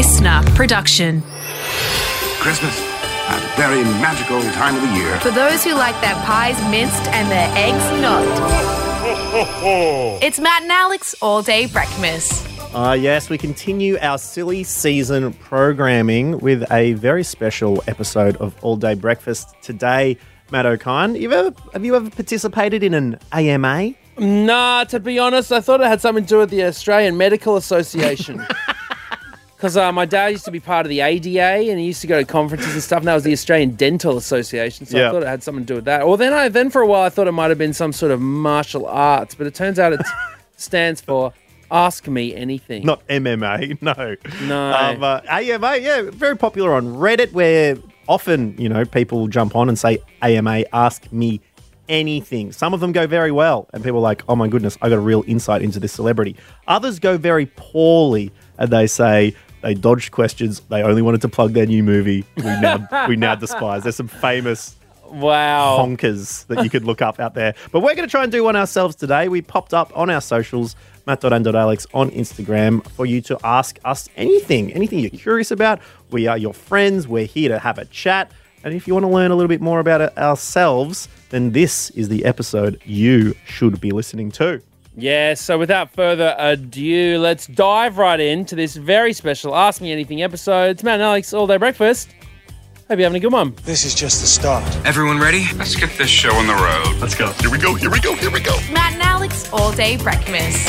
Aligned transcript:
LiSTNR 0.00 0.56
production. 0.56 1.20
Christmas, 2.38 2.74
a 3.28 3.38
very 3.54 3.82
magical 4.00 4.40
time 4.52 4.74
of 4.74 4.80
the 4.80 4.96
year. 4.96 5.20
For 5.20 5.30
those 5.30 5.62
who 5.62 5.74
like 5.74 5.94
their 6.00 6.14
pies 6.24 6.58
minced 6.70 7.06
and 7.08 7.30
their 7.30 7.52
eggs 7.54 7.84
not. 8.00 8.24
It's 10.22 10.40
Matt 10.40 10.62
and 10.62 10.72
Alex 10.72 11.14
all 11.20 11.42
day 11.42 11.66
breakfast. 11.66 12.48
Uh, 12.74 12.96
yes, 12.98 13.28
we 13.28 13.36
continue 13.36 13.98
our 14.00 14.16
silly 14.16 14.64
season 14.64 15.34
programming 15.34 16.38
with 16.38 16.64
a 16.72 16.94
very 16.94 17.22
special 17.22 17.84
episode 17.86 18.38
of 18.38 18.56
All 18.64 18.76
Day 18.76 18.94
Breakfast 18.94 19.54
today. 19.60 20.16
Matt 20.50 20.64
O'Kine, 20.64 21.14
you 21.14 21.30
ever, 21.30 21.54
have 21.74 21.84
you 21.84 21.94
ever 21.94 22.08
participated 22.08 22.82
in 22.82 22.94
an 22.94 23.18
AMA? 23.32 23.92
Nah, 24.16 24.84
to 24.84 24.98
be 24.98 25.18
honest, 25.18 25.52
I 25.52 25.60
thought 25.60 25.82
it 25.82 25.88
had 25.88 26.00
something 26.00 26.24
to 26.24 26.28
do 26.28 26.38
with 26.38 26.48
the 26.48 26.64
Australian 26.64 27.18
Medical 27.18 27.56
Association. 27.56 28.46
Because 29.60 29.76
uh, 29.76 29.92
my 29.92 30.06
dad 30.06 30.28
used 30.28 30.46
to 30.46 30.50
be 30.50 30.58
part 30.58 30.86
of 30.86 30.88
the 30.88 31.02
ADA 31.02 31.38
and 31.70 31.78
he 31.78 31.84
used 31.84 32.00
to 32.00 32.06
go 32.06 32.18
to 32.18 32.24
conferences 32.24 32.72
and 32.72 32.82
stuff, 32.82 33.00
and 33.00 33.08
that 33.08 33.14
was 33.14 33.24
the 33.24 33.32
Australian 33.34 33.74
Dental 33.74 34.16
Association. 34.16 34.86
So 34.86 34.96
Yeah. 34.96 35.08
I 35.08 35.12
thought 35.12 35.22
it 35.22 35.28
had 35.28 35.42
something 35.42 35.66
to 35.66 35.68
do 35.68 35.74
with 35.74 35.84
that. 35.84 36.06
Well, 36.08 36.16
then 36.16 36.32
I 36.32 36.48
then 36.48 36.70
for 36.70 36.80
a 36.80 36.86
while 36.86 37.02
I 37.02 37.10
thought 37.10 37.28
it 37.28 37.32
might 37.32 37.50
have 37.50 37.58
been 37.58 37.74
some 37.74 37.92
sort 37.92 38.10
of 38.10 38.22
martial 38.22 38.86
arts, 38.86 39.34
but 39.34 39.46
it 39.46 39.54
turns 39.54 39.78
out 39.78 39.92
it 39.92 40.00
stands 40.56 41.02
for 41.02 41.34
Ask 41.70 42.08
Me 42.08 42.34
Anything. 42.34 42.86
Not 42.86 43.06
MMA, 43.08 43.82
no. 43.82 44.16
No. 44.48 44.72
Um, 44.72 45.04
uh, 45.04 45.20
AMA, 45.28 45.76
yeah, 45.76 46.04
very 46.10 46.38
popular 46.38 46.72
on 46.72 46.94
Reddit 46.94 47.32
where 47.32 47.76
often, 48.08 48.56
you 48.56 48.70
know, 48.70 48.86
people 48.86 49.28
jump 49.28 49.54
on 49.54 49.68
and 49.68 49.78
say, 49.78 49.98
AMA, 50.22 50.64
ask 50.72 51.12
me 51.12 51.38
anything. 51.90 52.50
Some 52.52 52.72
of 52.72 52.80
them 52.80 52.92
go 52.92 53.06
very 53.06 53.30
well, 53.30 53.68
and 53.74 53.84
people 53.84 53.98
are 53.98 54.02
like, 54.02 54.22
oh 54.26 54.36
my 54.36 54.48
goodness, 54.48 54.78
I 54.80 54.88
got 54.88 54.96
a 54.96 55.00
real 55.00 55.22
insight 55.26 55.60
into 55.60 55.78
this 55.78 55.92
celebrity. 55.92 56.36
Others 56.66 56.98
go 56.98 57.18
very 57.18 57.44
poorly, 57.56 58.32
and 58.56 58.70
they 58.70 58.86
say, 58.86 59.34
they 59.62 59.74
dodged 59.74 60.10
questions. 60.10 60.60
They 60.68 60.82
only 60.82 61.02
wanted 61.02 61.20
to 61.22 61.28
plug 61.28 61.52
their 61.52 61.66
new 61.66 61.82
movie. 61.82 62.24
We 62.36 62.44
now 62.44 63.06
we 63.08 63.16
now 63.16 63.34
despise. 63.46 63.82
There's 63.82 63.96
some 63.96 64.08
famous 64.08 64.76
wow. 65.10 65.78
honkers 65.78 66.46
that 66.46 66.62
you 66.64 66.70
could 66.70 66.84
look 66.84 67.02
up 67.02 67.20
out 67.20 67.34
there. 67.34 67.54
But 67.72 67.80
we're 67.80 67.94
going 67.94 68.08
to 68.08 68.10
try 68.10 68.22
and 68.22 68.32
do 68.32 68.44
one 68.44 68.56
ourselves 68.56 68.96
today. 68.96 69.28
We 69.28 69.42
popped 69.42 69.74
up 69.74 69.96
on 69.96 70.10
our 70.10 70.20
socials, 70.20 70.76
matt.and.alex 71.06 71.86
on 71.94 72.10
Instagram, 72.10 72.86
for 72.90 73.06
you 73.06 73.20
to 73.22 73.38
ask 73.44 73.78
us 73.84 74.08
anything, 74.16 74.72
anything 74.72 75.00
you're 75.00 75.10
curious 75.10 75.50
about. 75.50 75.80
We 76.10 76.26
are 76.26 76.38
your 76.38 76.54
friends. 76.54 77.06
We're 77.06 77.26
here 77.26 77.48
to 77.50 77.58
have 77.58 77.78
a 77.78 77.84
chat. 77.86 78.32
And 78.62 78.74
if 78.74 78.86
you 78.86 78.94
want 78.94 79.04
to 79.04 79.10
learn 79.10 79.30
a 79.30 79.34
little 79.34 79.48
bit 79.48 79.60
more 79.60 79.80
about 79.80 80.00
it 80.00 80.16
ourselves, 80.18 81.08
then 81.30 81.52
this 81.52 81.90
is 81.90 82.08
the 82.08 82.24
episode 82.24 82.80
you 82.84 83.34
should 83.46 83.80
be 83.80 83.90
listening 83.90 84.30
to. 84.32 84.62
Yeah, 84.96 85.34
so 85.34 85.56
without 85.56 85.92
further 85.92 86.34
ado, 86.36 87.18
let's 87.18 87.46
dive 87.46 87.96
right 87.96 88.18
into 88.18 88.56
this 88.56 88.74
very 88.74 89.12
special 89.12 89.54
Ask 89.54 89.80
Me 89.80 89.92
Anything 89.92 90.22
episode. 90.22 90.70
It's 90.70 90.82
Matt 90.82 90.94
and 90.94 91.02
Alex 91.04 91.32
All 91.32 91.46
Day 91.46 91.58
Breakfast. 91.58 92.08
Hope 92.88 92.98
you're 92.98 93.04
having 93.04 93.16
a 93.16 93.20
good 93.20 93.32
one. 93.32 93.54
This 93.62 93.84
is 93.84 93.94
just 93.94 94.20
the 94.20 94.26
start. 94.26 94.64
Everyone 94.84 95.20
ready? 95.20 95.44
Let's 95.54 95.76
get 95.76 95.96
this 95.96 96.10
show 96.10 96.34
on 96.34 96.48
the 96.48 96.54
road. 96.54 97.00
Let's 97.00 97.14
go. 97.14 97.30
Here 97.34 97.50
we 97.50 97.58
go. 97.58 97.74
Here 97.74 97.88
we 97.90 98.00
go. 98.00 98.16
Here 98.16 98.32
we 98.32 98.40
go. 98.40 98.56
Matt 98.72 98.94
and 98.94 99.02
Alex 99.02 99.48
all 99.52 99.72
day 99.72 99.96
breakfast. 99.96 100.66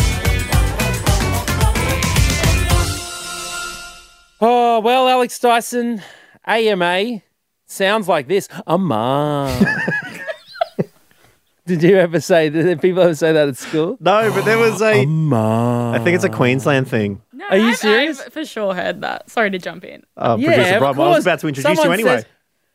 Oh, 4.40 4.80
well, 4.84 5.08
Alex 5.08 5.38
Dyson, 5.40 6.02
AMA 6.46 7.22
sounds 7.66 8.08
like 8.08 8.28
this. 8.28 8.48
A 8.68 8.78
mom. 8.78 9.66
Did 11.80 11.84
you 11.84 11.98
ever 11.98 12.20
say 12.20 12.50
that? 12.50 12.64
Did 12.64 12.82
people 12.82 13.02
ever 13.02 13.16
say 13.16 13.32
that 13.32 13.48
at 13.48 13.58
school? 13.58 13.98
No, 14.02 14.32
but 14.34 14.44
there 14.46 14.58
was 14.58 14.82
a. 14.82 15.06
mom. 15.06 15.94
I 15.96 16.00
think 16.00 16.16
it's 16.16 16.24
a 16.26 16.30
Queensland 16.30 16.88
thing. 16.90 17.22
No, 17.34 17.46
Are 17.48 17.58
you 17.58 17.68
I've- 17.68 17.76
serious? 17.78 18.20
I've 18.22 18.34
for 18.34 18.44
sure 18.46 18.74
heard 18.74 19.02
that. 19.02 19.30
Sorry 19.30 19.50
to 19.52 19.58
jump 19.58 19.84
in. 19.86 20.04
Uh, 20.18 20.36
Yeah, 20.40 20.48
producer 20.56 20.76
of 20.86 20.96
Bron. 20.96 21.08
I 21.08 21.16
was 21.16 21.26
about 21.26 21.40
to 21.40 21.48
introduce 21.48 21.84
you 21.84 21.92
anyway. 21.92 22.18
says- 22.18 22.26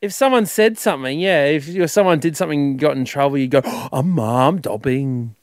if 0.02 0.12
someone 0.12 0.46
said 0.46 0.78
something, 0.78 1.18
yeah, 1.18 1.44
if 1.46 1.68
you, 1.68 1.86
someone 1.88 2.18
did 2.20 2.36
something, 2.36 2.76
got 2.76 2.96
in 2.96 3.04
trouble, 3.04 3.38
you 3.38 3.48
go, 3.48 3.60
I'm 3.92 4.10
mom 4.10 4.60
dobbing. 4.60 5.34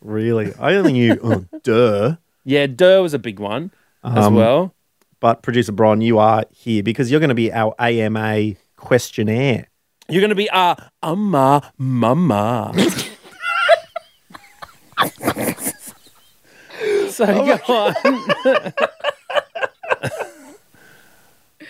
really? 0.00 0.52
I 0.58 0.74
only 0.74 0.92
knew, 0.92 1.18
oh, 1.22 1.44
duh. 1.62 2.16
Yeah, 2.44 2.66
Durr 2.66 3.02
was 3.02 3.14
a 3.14 3.18
big 3.18 3.38
one 3.38 3.70
as 4.04 4.26
Um, 4.26 4.34
well. 4.34 4.74
But 5.20 5.42
producer 5.42 5.72
Bron, 5.72 6.00
you 6.00 6.18
are 6.18 6.44
here 6.50 6.82
because 6.82 7.10
you're 7.10 7.20
going 7.20 7.28
to 7.28 7.34
be 7.34 7.52
our 7.52 7.74
AMA 7.78 8.54
questionnaire. 8.76 9.66
You're 10.10 10.20
going 10.20 10.30
to 10.30 10.34
be 10.34 10.48
a 10.52 10.76
uh, 11.02 11.14
ma 11.16 11.60
mama. 11.78 12.72
so 17.08 17.26
go 17.26 17.58
on. 17.68 17.94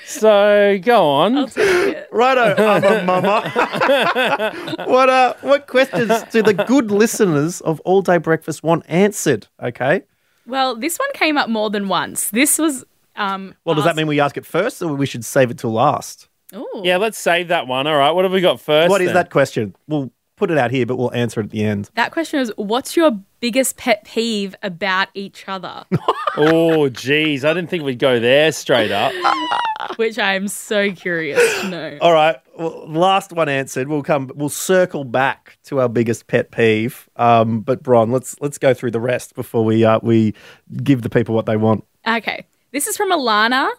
so 0.06 0.78
go 0.82 1.06
on. 1.08 1.36
I'll 1.36 1.48
take 1.48 1.96
it. 1.96 2.08
Righto, 2.10 2.54
I'm 2.62 2.84
a 2.84 3.04
mama. 3.04 4.52
what 4.86 5.08
uh, 5.08 5.34
what 5.42 5.66
questions 5.66 6.10
do 6.30 6.42
the 6.42 6.54
good 6.54 6.90
listeners 6.90 7.60
of 7.60 7.80
All 7.80 8.02
Day 8.02 8.18
Breakfast 8.18 8.62
want 8.62 8.84
answered? 8.88 9.46
Okay. 9.62 10.02
Well, 10.46 10.74
this 10.76 10.98
one 10.98 11.10
came 11.14 11.36
up 11.36 11.48
more 11.48 11.70
than 11.70 11.88
once. 11.88 12.30
This 12.30 12.58
was. 12.58 12.84
Um, 13.16 13.54
Well, 13.64 13.74
does 13.74 13.84
that 13.84 13.90
asked- 13.90 13.96
mean 13.98 14.06
we 14.06 14.20
ask 14.20 14.36
it 14.36 14.46
first, 14.46 14.80
or 14.82 14.94
we 14.94 15.04
should 15.06 15.24
save 15.24 15.50
it 15.50 15.58
till 15.58 15.72
last? 15.72 16.28
Ooh. 16.54 16.82
Yeah, 16.84 16.96
let's 16.96 17.18
save 17.18 17.48
that 17.48 17.66
one. 17.66 17.86
All 17.86 17.96
right. 17.96 18.10
What 18.10 18.24
have 18.24 18.32
we 18.32 18.40
got 18.40 18.60
first? 18.60 18.90
What 18.90 19.00
is 19.00 19.08
then? 19.08 19.14
that 19.14 19.30
question? 19.30 19.74
We'll 19.86 20.12
put 20.36 20.50
it 20.50 20.58
out 20.58 20.70
here, 20.70 20.86
but 20.86 20.96
we'll 20.96 21.12
answer 21.12 21.40
it 21.40 21.44
at 21.44 21.50
the 21.50 21.62
end. 21.64 21.90
That 21.94 22.12
question 22.12 22.40
is 22.40 22.52
what's 22.56 22.96
your 22.96 23.20
biggest 23.40 23.76
pet 23.76 24.04
peeve 24.04 24.56
about 24.62 25.08
each 25.14 25.44
other? 25.46 25.84
Oh, 26.36 26.88
geez. 26.88 27.44
I 27.44 27.52
didn't 27.52 27.70
think 27.70 27.82
we'd 27.82 27.98
go 27.98 28.20
there 28.20 28.52
straight 28.52 28.92
up. 28.92 29.12
Which 29.96 30.16
I 30.16 30.34
am 30.34 30.46
so 30.46 30.92
curious 30.92 31.60
to 31.60 31.68
know. 31.68 31.98
All 32.00 32.12
right. 32.12 32.36
Well, 32.56 32.86
last 32.88 33.32
one 33.32 33.48
answered. 33.48 33.88
We'll 33.88 34.04
come. 34.04 34.30
We'll 34.36 34.48
circle 34.48 35.02
back 35.02 35.58
to 35.64 35.80
our 35.80 35.88
biggest 35.88 36.28
pet 36.28 36.52
peeve. 36.52 37.08
Um, 37.16 37.62
but 37.62 37.82
Bron, 37.82 38.12
let's 38.12 38.36
let's 38.40 38.58
go 38.58 38.74
through 38.74 38.92
the 38.92 39.00
rest 39.00 39.34
before 39.34 39.64
we 39.64 39.84
uh, 39.84 39.98
we 40.02 40.34
give 40.82 41.02
the 41.02 41.10
people 41.10 41.34
what 41.34 41.46
they 41.46 41.56
want. 41.56 41.84
Okay. 42.06 42.46
This 42.70 42.86
is 42.86 42.96
from 42.96 43.10
Alana. 43.10 43.70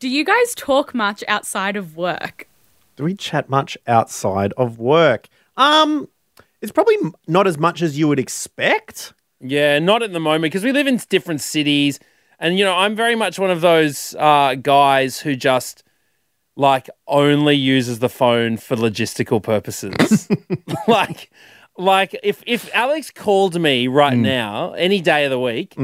Do 0.00 0.08
you 0.08 0.24
guys 0.24 0.54
talk 0.54 0.94
much 0.94 1.22
outside 1.28 1.76
of 1.76 1.94
work? 1.94 2.48
Do 2.96 3.04
we 3.04 3.14
chat 3.14 3.50
much 3.50 3.76
outside 3.86 4.54
of 4.54 4.78
work? 4.78 5.28
Um, 5.58 6.08
it's 6.62 6.72
probably 6.72 6.96
not 7.28 7.46
as 7.46 7.58
much 7.58 7.82
as 7.82 7.98
you 7.98 8.08
would 8.08 8.18
expect. 8.18 9.12
Yeah, 9.40 9.78
not 9.78 10.02
at 10.02 10.14
the 10.14 10.20
moment 10.20 10.52
because 10.52 10.64
we 10.64 10.72
live 10.72 10.86
in 10.86 10.98
different 11.10 11.42
cities. 11.42 12.00
And, 12.38 12.58
you 12.58 12.64
know, 12.64 12.74
I'm 12.74 12.96
very 12.96 13.14
much 13.14 13.38
one 13.38 13.50
of 13.50 13.60
those 13.60 14.16
uh, 14.18 14.54
guys 14.54 15.20
who 15.20 15.36
just 15.36 15.84
like 16.56 16.88
only 17.06 17.56
uses 17.56 17.98
the 17.98 18.08
phone 18.08 18.56
for 18.56 18.76
logistical 18.76 19.42
purposes. 19.42 20.28
like, 20.88 21.30
like 21.76 22.18
if, 22.22 22.42
if 22.46 22.74
Alex 22.74 23.10
called 23.10 23.60
me 23.60 23.86
right 23.86 24.16
now, 24.16 24.72
any 24.72 25.02
day 25.02 25.26
of 25.26 25.30
the 25.30 25.38
week, 25.38 25.74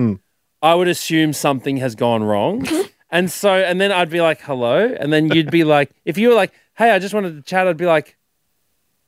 I 0.63 0.75
would 0.75 0.89
assume 0.89 1.35
something 1.35 1.77
has 1.77 1.95
gone 1.95 2.25
wrong. 2.25 2.67
and 3.17 3.31
so, 3.31 3.55
and 3.55 3.81
then 3.81 3.93
I'd 3.93 4.11
be 4.11 4.21
like, 4.21 4.43
hello. 4.43 4.95
And 5.01 5.11
then 5.11 5.33
you'd 5.33 5.51
be 5.51 5.65
like, 5.65 5.91
if 6.05 6.19
you 6.19 6.29
were 6.29 6.35
like, 6.35 6.53
hey, 6.77 6.91
I 6.91 6.99
just 6.99 7.15
wanted 7.15 7.35
to 7.35 7.41
chat, 7.41 7.67
I'd 7.67 7.79
be 7.79 7.87
like, 7.87 8.19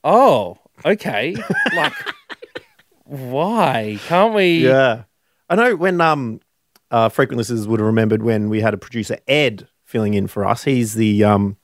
oh, 0.02 0.56
okay. 0.82 1.36
like, 1.76 1.92
why 3.04 3.98
can't 4.06 4.32
we? 4.32 4.66
Yeah, 4.66 5.02
I 5.50 5.56
know 5.56 5.76
when 5.76 6.00
um, 6.00 6.40
uh, 6.90 7.10
frequent 7.10 7.36
listeners 7.36 7.68
would 7.68 7.80
have 7.80 7.86
remembered 7.86 8.22
when 8.22 8.48
we 8.48 8.62
had 8.62 8.72
a 8.72 8.78
producer 8.78 9.18
Ed 9.28 9.68
filling 9.84 10.14
in 10.14 10.26
for 10.26 10.46
us. 10.46 10.64
He's 10.64 10.94
the 10.94 11.24
um, 11.24 11.58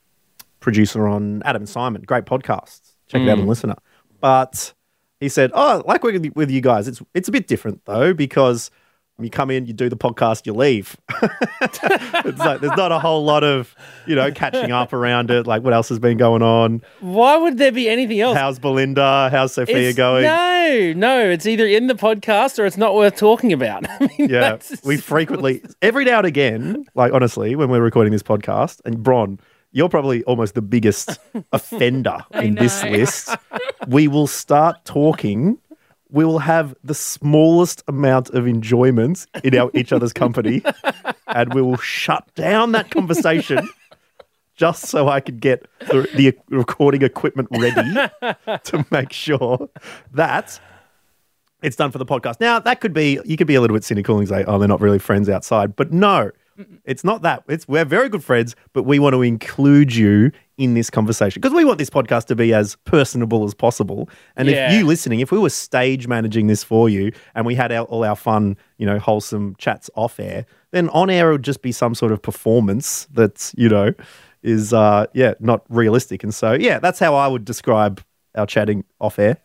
producer 0.59 1.07
on 1.07 1.41
Adam 1.45 1.63
and 1.63 1.69
Simon, 1.69 2.03
great 2.03 2.25
podcasts. 2.25 2.93
Check 3.07 3.23
it 3.23 3.29
out 3.29 3.39
on 3.39 3.47
LiSTNR. 3.47 3.77
But 4.19 4.71
he 5.19 5.29
said, 5.29 5.49
"Oh, 5.55 5.81
like 5.87 6.03
working 6.03 6.31
with 6.35 6.51
you 6.51 6.61
guys. 6.61 6.87
It's 6.87 7.01
it's 7.15 7.27
a 7.27 7.31
bit 7.31 7.47
different 7.47 7.85
though 7.85 8.13
because." 8.13 8.69
You 9.17 9.29
come 9.29 9.49
in, 9.49 9.65
you 9.65 9.71
do 9.71 9.87
the 9.87 9.95
podcast, 9.95 10.45
you 10.45 10.53
leave. 10.53 10.97
it's 11.61 11.81
like 12.37 12.59
there's 12.59 12.75
not 12.75 12.91
a 12.91 12.99
whole 12.99 13.23
lot 13.23 13.45
of, 13.45 13.73
you 14.05 14.13
know, 14.13 14.29
catching 14.31 14.73
up 14.73 14.91
around 14.91 15.31
it. 15.31 15.47
Like 15.47 15.63
what 15.63 15.73
else 15.73 15.87
has 15.87 15.99
been 15.99 16.17
going 16.17 16.41
on? 16.41 16.81
Why 16.99 17.37
would 17.37 17.57
there 17.57 17.71
be 17.71 17.87
anything 17.87 18.19
else? 18.19 18.37
How's 18.37 18.59
Belinda? 18.59 19.29
How's 19.31 19.53
Sophia 19.53 19.77
It's- 19.77 19.95
going? 19.95 20.23
No, 20.23 20.93
no, 20.97 21.29
it's 21.29 21.45
either 21.45 21.65
in 21.65 21.87
the 21.87 21.93
podcast 21.93 22.59
or 22.59 22.65
it's 22.65 22.75
not 22.75 22.93
worth 22.93 23.15
talking 23.15 23.53
about. 23.53 23.89
I 24.01 24.09
mean, 24.19 24.29
Yeah, 24.29 24.57
we 24.83 24.97
frequently, 24.97 25.63
every 25.81 26.03
now 26.03 26.17
and 26.17 26.27
again, 26.27 26.85
like 26.93 27.13
honestly, 27.13 27.55
when 27.55 27.69
we're 27.69 27.81
recording 27.81 28.11
this 28.11 28.23
podcast, 28.23 28.81
and 28.83 29.01
Bron, 29.01 29.39
you're 29.71 29.89
probably 29.89 30.23
almost 30.25 30.55
the 30.55 30.61
biggest 30.61 31.19
offender 31.53 32.17
in 32.33 32.55
this 32.55 32.83
list. 32.83 33.29
We 33.87 34.07
will 34.09 34.27
start 34.27 34.83
talking. 34.85 35.57
We 36.15 36.23
will 36.23 36.39
have 36.39 36.73
the 36.81 36.93
smallest 36.93 37.83
amount 37.89 38.29
of 38.29 38.47
enjoyment 38.47 39.27
in 39.43 39.53
our 39.53 39.69
each 39.73 39.91
other's 39.91 40.13
company, 40.13 40.63
and 41.27 41.53
we 41.53 41.61
will 41.61 41.75
shut 41.75 42.33
down 42.35 42.71
that 42.71 42.89
conversation 42.89 43.67
just 44.55 44.83
so 44.85 45.09
I 45.09 45.19
could 45.19 45.41
get 45.41 45.67
the, 45.81 46.07
the 46.15 46.33
recording 46.47 47.01
equipment 47.01 47.49
ready 47.51 47.93
to 48.63 48.85
make 48.91 49.11
sure 49.11 49.69
that 50.13 50.57
it's 51.61 51.75
done 51.75 51.91
for 51.91 51.97
the 51.97 52.05
podcast. 52.05 52.39
Now, 52.39 52.59
that 52.59 52.79
could 52.79 52.93
be, 52.93 53.19
you 53.25 53.35
could 53.35 53.47
be 53.47 53.55
a 53.55 53.61
little 53.61 53.75
bit 53.75 53.83
cynical 53.83 54.17
and 54.17 54.25
say, 54.25 54.45
oh, 54.45 54.57
they're 54.57 54.69
not 54.69 54.79
really 54.79 54.99
friends 54.99 55.27
outside. 55.27 55.75
But 55.75 55.91
no, 55.91 56.31
It's 56.85 57.03
not 57.03 57.21
that. 57.23 57.43
It's 57.49 57.67
we're 57.67 57.83
very 57.85 58.07
good 58.09 58.23
friends, 58.23 58.55
but 58.73 58.83
we 58.83 58.97
want 58.99 59.13
to 59.13 59.21
include 59.21 59.93
you 59.95 60.31
in 60.57 60.73
this 60.73 60.89
conversation 60.89 61.41
because 61.41 61.53
we 61.53 61.65
want 61.65 61.79
this 61.79 61.89
podcast 61.89 62.25
to 62.27 62.35
be 62.35 62.53
as 62.53 62.77
personable 62.85 63.43
as 63.43 63.53
possible. 63.53 64.09
And 64.37 64.47
Yeah. 64.47 64.67
if 64.71 64.73
you 64.79 64.85
listening, 64.85 65.19
if 65.19 65.31
we 65.31 65.37
were 65.39 65.49
stage 65.49 66.07
managing 66.07 66.47
this 66.47 66.63
for 66.63 66.87
you 66.87 67.11
and 67.35 67.45
we 67.45 67.55
had 67.55 67.71
our, 67.73 67.85
all 67.87 68.05
our 68.05 68.15
fun, 68.15 68.55
you 68.77 68.85
know, 68.85 68.99
wholesome 68.99 69.55
chats 69.57 69.89
off 69.95 70.19
air, 70.19 70.45
then 70.71 70.87
on 70.89 71.09
air 71.09 71.29
it 71.29 71.33
would 71.33 71.43
just 71.43 71.61
be 71.61 71.73
some 71.73 71.93
sort 71.93 72.11
of 72.13 72.21
performance 72.21 73.05
that's, 73.11 73.53
you 73.57 73.67
know, 73.67 73.93
is 74.43 74.71
uh 74.73 75.07
yeah, 75.13 75.33
not 75.39 75.63
realistic. 75.69 76.23
And 76.23 76.33
so 76.33 76.53
yeah, 76.53 76.79
that's 76.79 76.99
how 76.99 77.15
I 77.15 77.27
would 77.27 77.43
describe 77.43 78.01
our 78.35 78.45
chatting 78.45 78.85
off 79.01 79.19
air. 79.19 79.37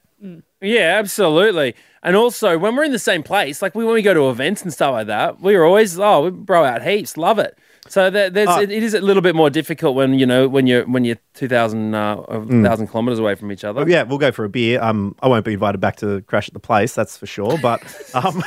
Yeah, 0.61 0.96
absolutely. 0.99 1.75
And 2.02 2.17
also, 2.17 2.58
when 2.58 2.76
we're 2.76 2.84
in 2.84 2.93
the 2.93 2.99
same 2.99 3.22
place, 3.22 3.62
like 3.62 3.75
we 3.75 3.84
when 3.84 3.94
we 3.94 4.02
go 4.02 4.14
to 4.14 4.28
events 4.31 4.62
and 4.62 4.72
stuff 4.72 4.93
like 4.93 5.06
that, 5.06 5.40
we're 5.40 5.64
always 5.64 5.99
oh, 5.99 6.25
we 6.25 6.31
bro 6.31 6.64
out 6.64 6.82
heaps, 6.82 7.17
love 7.17 7.38
it. 7.38 7.56
So 7.88 8.08
there, 8.11 8.31
there's 8.31 8.49
Oh. 8.49 8.61
it, 8.61 8.70
it 8.70 8.82
is 8.82 8.94
a 8.94 9.00
little 9.00 9.22
bit 9.22 9.34
more 9.34 9.50
difficult 9.50 9.96
when 9.96 10.14
you 10.19 10.26
know 10.26 10.46
when 10.49 10.67
you're 10.67 10.87
when 10.87 11.05
you're 11.05 11.17
two 11.34 11.49
thousand 11.49 11.94
uh, 11.94 12.17
Mm. 12.17 12.64
thousand 12.64 12.88
kilometers 12.88 13.19
away 13.19 13.34
from 13.34 13.50
each 13.50 13.64
other. 13.64 13.81
Oh, 13.82 13.87
yeah, 13.87 14.02
we'll 14.02 14.19
go 14.19 14.31
for 14.32 14.44
a 14.44 14.49
beer. 14.49 14.81
Um, 14.82 15.14
I 15.22 15.28
won't 15.28 15.44
be 15.44 15.55
invited 15.55 15.78
back 15.81 15.96
to 15.96 16.20
crash 16.23 16.49
at 16.49 16.55
the 16.55 16.61
place, 16.61 16.94
that's 16.94 17.16
for 17.16 17.26
sure. 17.26 17.58
But 17.58 17.82
um, 18.14 18.43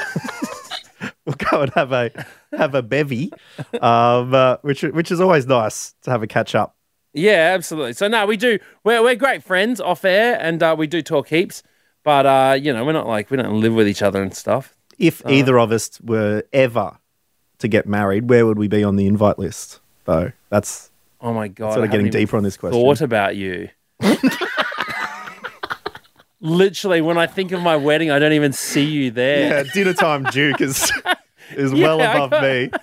we'll 1.25 1.35
go 1.51 1.61
and 1.63 1.71
have 1.73 1.91
a 1.91 2.11
have 2.57 2.75
a 2.75 2.81
bevy, 2.83 3.31
um, 3.81 4.33
uh, 4.33 4.57
which 4.61 4.83
which 4.83 5.11
is 5.11 5.19
always 5.19 5.45
nice 5.47 5.93
to 6.03 6.11
have 6.11 6.23
a 6.23 6.27
catch 6.27 6.55
up. 6.55 6.75
Yeah, 7.13 7.51
absolutely. 7.53 7.93
So 7.93 8.07
no, 8.07 8.25
we 8.25 8.37
do. 8.37 8.57
We're 8.83 9.01
we're 9.03 9.15
great 9.15 9.43
friends 9.43 9.79
off 9.79 10.03
air, 10.03 10.37
and 10.39 10.61
uh, 10.63 10.75
we 10.77 10.87
do 10.87 11.01
talk 11.01 11.27
heaps. 11.29 11.61
But 12.03 12.25
uh, 12.25 12.57
you 12.59 12.73
know, 12.73 12.83
we're 12.83 12.91
not 12.93 13.07
like 13.07 13.29
we 13.31 13.37
don't 13.37 13.61
live 13.61 13.73
with 13.73 13.87
each 13.87 14.01
other 14.01 14.21
and 14.21 14.35
stuff. 14.35 14.75
If 14.97 15.21
Uh-huh. 15.25 15.33
either 15.33 15.59
of 15.59 15.71
us 15.71 15.99
were 16.01 16.43
ever 16.53 16.97
to 17.59 17.67
get 17.67 17.85
married, 17.87 18.29
where 18.29 18.45
would 18.45 18.57
we 18.57 18.67
be 18.67 18.83
on 18.83 18.95
the 18.95 19.05
invite 19.07 19.37
list? 19.39 19.79
Though 20.05 20.31
that's 20.49 20.91
Oh 21.21 21.33
my 21.33 21.47
god! 21.47 21.73
sort 21.73 21.85
of 21.85 21.91
getting 21.91 22.09
deeper 22.09 22.35
on 22.35 22.43
this 22.43 22.57
question. 22.57 22.81
Thought 22.81 23.01
about 23.01 23.35
you. 23.35 23.69
Literally, 26.41 26.99
when 26.99 27.17
I 27.17 27.25
think 27.25 27.53
of 27.53 27.61
my 27.61 27.77
wedding, 27.77 28.11
I 28.11 28.19
don't 28.19 28.33
even 28.33 28.51
see 28.51 28.83
you 28.83 29.11
there. 29.11 29.63
yeah, 29.63 29.71
dinner 29.73 29.93
time 29.93 30.23
Duke 30.25 30.59
is 30.59 30.91
is 31.55 31.71
Yeah, 31.71 31.85
well 31.95 32.01
above 32.25 32.41
me. 32.43 32.71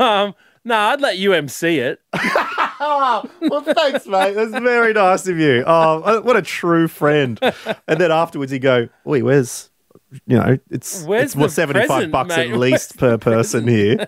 Um, 0.00 0.34
no, 0.64 0.76
I'd 0.76 1.00
let 1.00 1.18
you 1.18 1.32
MC 1.34 1.78
it. 1.78 2.00
Oh, 2.80 3.28
well, 3.42 3.60
thanks, 3.62 4.06
mate. 4.06 4.34
That's 4.34 4.52
very 4.52 4.92
nice 4.92 5.26
of 5.26 5.38
you. 5.38 5.64
Oh, 5.66 6.20
what 6.22 6.36
a 6.36 6.42
true 6.42 6.88
friend. 6.88 7.38
And 7.86 8.00
then 8.00 8.10
afterwards, 8.12 8.52
you 8.52 8.58
go, 8.58 8.88
"Wait, 9.04 9.22
where's 9.22 9.70
you 10.26 10.38
know, 10.38 10.56
it's 10.70 11.02
Where's 11.04 11.24
it's 11.24 11.36
what 11.36 11.50
seventy 11.52 11.80
five 11.80 11.88
present, 12.10 12.12
bucks 12.12 12.36
mate? 12.36 12.50
at 12.52 12.58
least 12.58 12.96
per 12.98 13.18
person 13.18 13.66
here." 13.68 14.06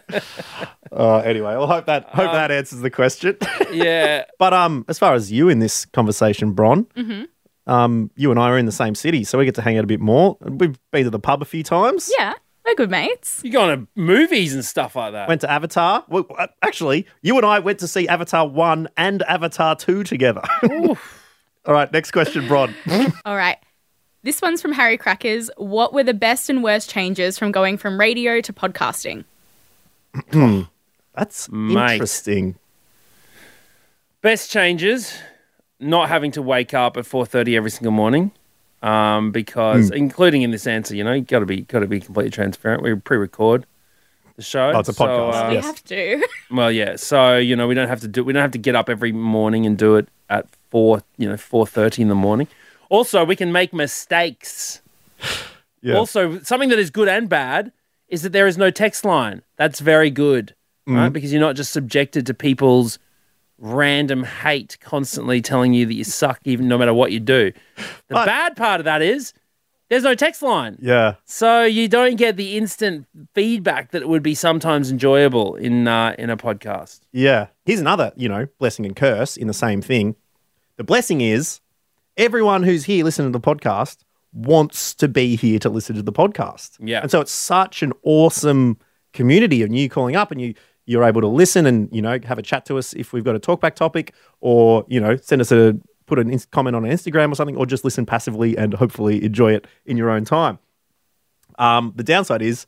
Uh, 0.92 1.18
anyway, 1.18 1.54
well, 1.56 1.66
hope 1.66 1.86
that 1.86 2.04
hope 2.06 2.32
that 2.32 2.50
answers 2.50 2.80
the 2.80 2.90
question. 2.90 3.36
Yeah. 3.72 4.24
but 4.38 4.52
um, 4.52 4.84
as 4.88 4.98
far 4.98 5.14
as 5.14 5.30
you 5.30 5.48
in 5.48 5.58
this 5.60 5.84
conversation, 5.86 6.52
Bron, 6.52 6.84
Mm-hmm. 6.96 7.72
um, 7.72 8.10
you 8.16 8.30
and 8.32 8.40
I 8.40 8.48
are 8.48 8.58
in 8.58 8.66
the 8.66 8.72
same 8.72 8.94
city, 8.96 9.22
so 9.24 9.38
we 9.38 9.44
get 9.44 9.54
to 9.56 9.62
hang 9.62 9.78
out 9.78 9.84
a 9.84 9.86
bit 9.86 10.00
more. 10.00 10.36
We've 10.40 10.76
been 10.90 11.04
to 11.04 11.10
the 11.10 11.20
pub 11.20 11.42
a 11.42 11.44
few 11.44 11.62
times. 11.62 12.10
Yeah, 12.18 12.32
we're 12.64 12.74
good 12.74 12.90
mates. 12.90 13.40
You 13.42 13.50
go 13.50 13.62
on 13.62 13.78
to 13.78 13.86
movies 13.94 14.54
and 14.54 14.64
stuff 14.64 14.96
like 14.96 15.12
that. 15.12 15.28
Went 15.28 15.40
to 15.42 15.50
Avatar. 15.50 16.04
Well, 16.08 16.26
uh, 16.38 16.48
actually, 16.62 17.06
you 17.22 17.36
and 17.36 17.46
I 17.46 17.58
went 17.58 17.78
to 17.80 17.88
see 17.88 18.06
Avatar 18.08 18.46
1 18.46 18.88
and 18.96 19.22
Avatar 19.22 19.76
2 19.76 20.04
together. 20.04 20.42
All 21.66 21.74
right, 21.74 21.92
next 21.92 22.10
question, 22.10 22.46
Bron. 22.46 22.74
All 23.24 23.36
right. 23.36 23.58
This 24.22 24.42
one's 24.42 24.60
from 24.60 24.72
Harry 24.72 24.98
Crackers. 24.98 25.50
What 25.56 25.94
were 25.94 26.04
the 26.04 26.14
best 26.14 26.50
and 26.50 26.62
worst 26.62 26.90
changes 26.90 27.38
from 27.38 27.52
going 27.52 27.78
from 27.78 27.98
radio 27.98 28.40
to 28.42 28.52
podcasting? 28.52 29.24
That's 31.14 31.50
Mate. 31.50 31.92
interesting. 31.94 32.56
Best 34.20 34.50
changes: 34.50 35.14
not 35.78 36.10
having 36.10 36.32
to 36.32 36.42
wake 36.42 36.74
up 36.74 36.98
at 36.98 37.06
four 37.06 37.24
thirty 37.24 37.56
every 37.56 37.70
single 37.70 37.92
morning, 37.92 38.32
um, 38.82 39.30
because 39.32 39.88
Hmm. 39.88 39.94
including 39.94 40.42
in 40.42 40.50
this 40.50 40.66
answer, 40.66 40.94
you 40.94 41.04
know, 41.04 41.12
you 41.12 41.22
got 41.22 41.40
to 41.40 41.46
be 41.46 41.62
got 41.62 41.80
to 41.80 41.86
be 41.86 42.00
completely 42.00 42.30
transparent. 42.30 42.82
We 42.82 42.94
pre-record 42.94 43.66
the 44.36 44.42
show. 44.42 44.72
Oh, 44.74 44.78
it's 44.78 44.88
a 44.88 44.92
so, 44.92 45.04
podcast, 45.04 45.44
uh, 45.44 45.48
We 45.48 45.54
Yes. 45.54 45.64
have 45.66 45.84
to. 45.84 46.22
Well, 46.50 46.72
yeah. 46.72 46.96
So 46.96 47.36
you 47.36 47.54
know, 47.56 47.68
we 47.68 47.74
don't 47.74 47.88
have 47.88 48.00
to 48.00 48.08
do. 48.08 48.24
We 48.24 48.32
don't 48.32 48.42
have 48.42 48.50
to 48.52 48.58
get 48.58 48.74
up 48.74 48.88
every 48.88 49.12
morning 49.12 49.66
and 49.66 49.76
do 49.78 49.96
it 49.96 50.08
at 50.28 50.46
four. 50.70 51.02
You 51.18 51.28
know, 51.28 51.36
four 51.36 51.66
thirty 51.66 52.02
in 52.02 52.08
the 52.08 52.14
morning. 52.14 52.48
Also, 52.88 53.24
we 53.24 53.36
can 53.36 53.52
make 53.52 53.72
mistakes. 53.72 54.80
Yeah. 55.82 55.94
Also, 55.96 56.40
something 56.40 56.68
that 56.68 56.78
is 56.78 56.90
good 56.90 57.08
and 57.08 57.26
bad 57.26 57.72
is 58.08 58.20
that 58.20 58.32
there 58.34 58.46
is 58.46 58.58
no 58.58 58.70
text 58.70 59.02
line. 59.02 59.40
That's 59.56 59.80
very 59.80 60.10
good, 60.10 60.54
Mm-hmm. 60.86 60.94
right? 60.98 61.08
Because 61.10 61.32
you're 61.32 61.40
not 61.40 61.56
just 61.56 61.72
subjected 61.72 62.26
to 62.26 62.34
people's 62.34 62.98
random 63.60 64.24
hate 64.24 64.78
constantly 64.80 65.40
telling 65.42 65.72
you 65.74 65.86
that 65.86 65.94
you 65.94 66.02
suck, 66.04 66.40
even 66.44 66.66
no 66.66 66.76
matter 66.78 66.94
what 66.94 67.12
you 67.12 67.20
do. 67.20 67.52
The 67.76 67.84
But- 68.08 68.26
bad 68.26 68.56
part 68.56 68.80
of 68.80 68.84
that 68.86 69.02
is 69.02 69.32
there's 69.90 70.02
no 70.04 70.14
text 70.14 70.40
line. 70.42 70.78
yeah. 70.80 71.14
So 71.26 71.64
you 71.64 71.86
don't 71.88 72.16
get 72.16 72.36
the 72.36 72.56
instant 72.56 73.06
feedback 73.34 73.90
that 73.90 74.08
would 74.08 74.22
be 74.22 74.34
sometimes 74.34 74.90
enjoyable 74.90 75.56
in 75.56 75.86
uh, 75.88 76.14
in 76.18 76.30
a 76.30 76.36
podcast. 76.36 77.00
Yeah. 77.12 77.48
Here's 77.66 77.80
another, 77.80 78.12
you 78.16 78.28
know, 78.28 78.46
blessing 78.58 78.86
and 78.86 78.96
curse 78.96 79.36
in 79.36 79.46
the 79.46 79.52
same 79.54 79.82
thing. 79.82 80.16
The 80.76 80.84
blessing 80.84 81.20
is 81.20 81.60
everyone 82.16 82.62
who's 82.62 82.84
here 82.84 83.04
listening 83.04 83.32
to 83.32 83.38
the 83.38 83.44
podcast 83.44 83.98
wants 84.32 84.94
to 84.94 85.08
be 85.08 85.36
here 85.36 85.58
to 85.58 85.68
listen 85.68 85.96
to 85.96 86.02
the 86.02 86.12
podcast. 86.12 86.76
Yeah. 86.80 87.00
And 87.02 87.10
so 87.10 87.20
it's 87.20 87.32
such 87.32 87.82
an 87.82 87.92
awesome 88.04 88.78
community 89.12 89.62
of 89.62 89.72
you 89.72 89.88
calling 89.88 90.14
up 90.14 90.30
and 90.30 90.40
you 90.40 90.54
you're 90.90 91.04
able 91.04 91.20
to 91.20 91.28
listen 91.28 91.66
and, 91.66 91.88
you 91.92 92.02
know, 92.02 92.18
have 92.24 92.36
a 92.36 92.42
chat 92.42 92.66
to 92.66 92.76
us 92.76 92.94
if 92.94 93.12
we've 93.12 93.22
got 93.22 93.36
a 93.36 93.38
talkback 93.38 93.76
topic 93.76 94.12
or, 94.40 94.84
you 94.88 94.98
know, 94.98 95.14
send 95.14 95.40
us 95.40 95.52
a 95.52 95.78
put 96.06 96.18
an 96.18 96.28
ins- 96.28 96.46
comment 96.46 96.74
on 96.74 96.82
Instagram 96.82 97.30
or 97.30 97.36
something 97.36 97.56
or 97.56 97.64
just 97.64 97.84
listen 97.84 98.04
passively 98.04 98.58
and 98.58 98.74
hopefully 98.74 99.22
enjoy 99.24 99.52
it 99.52 99.68
in 99.86 99.96
your 99.96 100.10
own 100.10 100.24
time. 100.24 100.58
Um, 101.60 101.92
the 101.94 102.02
downside 102.02 102.42
is 102.42 102.66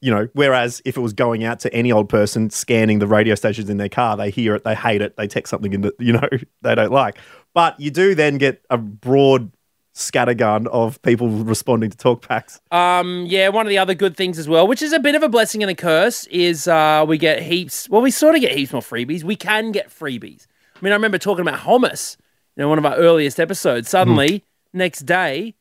you 0.00 0.10
know, 0.10 0.28
whereas 0.32 0.80
if 0.86 0.96
it 0.96 1.00
was 1.00 1.12
going 1.12 1.44
out 1.44 1.60
to 1.60 1.72
any 1.74 1.92
old 1.92 2.08
person 2.08 2.48
scanning 2.48 3.00
the 3.00 3.06
radio 3.06 3.34
stations 3.34 3.68
in 3.68 3.76
their 3.76 3.90
car, 3.90 4.16
they 4.16 4.30
hear 4.30 4.54
it, 4.54 4.64
they 4.64 4.74
hate 4.74 5.02
it, 5.02 5.14
they 5.18 5.26
text 5.26 5.50
something 5.50 5.74
in 5.74 5.82
that 5.82 5.94
you 6.00 6.14
know 6.14 6.28
they 6.62 6.74
don't 6.74 6.90
like. 6.90 7.18
But 7.54 7.78
you 7.78 7.90
do 7.90 8.14
then 8.14 8.38
get 8.38 8.64
a 8.70 8.78
broad 8.78 9.52
scattergun 9.94 10.66
of 10.68 11.00
people 11.02 11.28
responding 11.28 11.90
to 11.90 11.96
talkbacks. 11.96 12.60
Um, 12.72 13.26
yeah, 13.26 13.48
one 13.48 13.66
of 13.66 13.70
the 13.70 13.78
other 13.78 13.94
good 13.94 14.16
things 14.16 14.38
as 14.38 14.48
well, 14.48 14.66
which 14.66 14.82
is 14.82 14.92
a 14.92 15.00
bit 15.00 15.14
of 15.14 15.22
a 15.22 15.28
blessing 15.28 15.62
and 15.62 15.70
a 15.70 15.74
curse, 15.74 16.26
is 16.28 16.68
uh, 16.68 17.04
we 17.06 17.18
get 17.18 17.42
heaps. 17.42 17.88
Well, 17.88 18.02
we 18.02 18.10
sort 18.10 18.34
of 18.34 18.40
get 18.40 18.52
heaps 18.52 18.72
more 18.72 18.82
freebies. 18.82 19.24
We 19.24 19.36
can 19.36 19.72
get 19.72 19.90
freebies. 19.90 20.46
I 20.76 20.78
mean, 20.80 20.92
I 20.92 20.96
remember 20.96 21.18
talking 21.18 21.42
about 21.42 21.60
hummus, 21.60 22.16
in 22.56 22.68
one 22.68 22.78
of 22.78 22.86
our 22.86 22.96
earliest 22.96 23.40
episodes. 23.40 23.88
Suddenly, 23.88 24.44
next 24.72 25.00
day, 25.00 25.54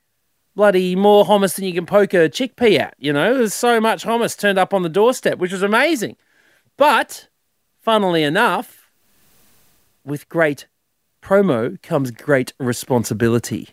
bloody 0.55 0.95
more 0.95 1.25
hummus 1.25 1.55
than 1.55 1.65
you 1.65 1.73
can 1.73 1.85
poke 1.85 2.13
a 2.13 2.29
chickpea 2.29 2.79
at. 2.79 2.95
You 2.97 3.13
know, 3.13 3.37
there's 3.37 3.53
so 3.53 3.79
much 3.79 4.03
hummus 4.03 4.37
turned 4.37 4.59
up 4.59 4.73
on 4.73 4.83
the 4.83 4.89
doorstep, 4.89 5.37
which 5.39 5.51
was 5.51 5.63
amazing. 5.63 6.17
But, 6.77 7.27
funnily 7.81 8.23
enough, 8.23 8.89
with 10.05 10.29
great 10.29 10.67
promo 11.21 11.81
comes 11.81 12.11
great 12.11 12.53
responsibility. 12.59 13.69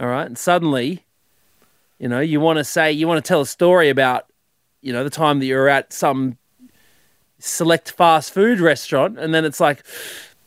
All 0.00 0.08
right, 0.08 0.26
and 0.26 0.38
suddenly 0.38 1.04
you 2.00 2.08
know, 2.08 2.20
you 2.20 2.40
want 2.40 2.56
to 2.56 2.64
say, 2.64 2.90
you 2.90 3.06
want 3.06 3.22
to 3.22 3.28
tell 3.28 3.42
a 3.42 3.46
story 3.46 3.90
about, 3.90 4.24
you 4.80 4.90
know, 4.90 5.04
the 5.04 5.10
time 5.10 5.38
that 5.38 5.44
you're 5.44 5.68
at 5.68 5.92
some 5.92 6.38
select 7.38 7.92
fast 7.92 8.32
food 8.32 8.58
restaurant, 8.58 9.18
and 9.18 9.34
then 9.34 9.44
it's 9.44 9.60
like, 9.60 9.84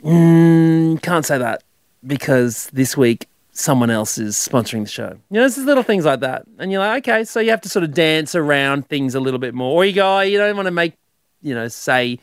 mm, 0.03 0.99
can't 1.03 1.25
say 1.25 1.37
that 1.37 1.63
because 2.05 2.71
this 2.73 2.97
week 2.97 3.27
someone 3.51 3.91
else 3.91 4.17
is 4.17 4.35
sponsoring 4.35 4.83
the 4.83 4.89
show. 4.89 5.15
You 5.29 5.39
know, 5.39 5.45
just 5.45 5.59
little 5.59 5.83
things 5.83 6.05
like 6.05 6.21
that, 6.21 6.43
and 6.57 6.71
you're 6.71 6.81
like, 6.81 7.07
okay, 7.07 7.23
so 7.23 7.39
you 7.39 7.51
have 7.51 7.61
to 7.61 7.69
sort 7.69 7.83
of 7.83 7.93
dance 7.93 8.33
around 8.33 8.89
things 8.89 9.13
a 9.13 9.19
little 9.19 9.39
bit 9.39 9.53
more, 9.53 9.73
or 9.73 9.85
you 9.85 9.93
go, 9.93 10.17
oh, 10.17 10.21
you 10.21 10.39
don't 10.39 10.55
want 10.55 10.65
to 10.65 10.71
make, 10.71 10.95
you 11.43 11.53
know, 11.53 11.67
say, 11.67 12.17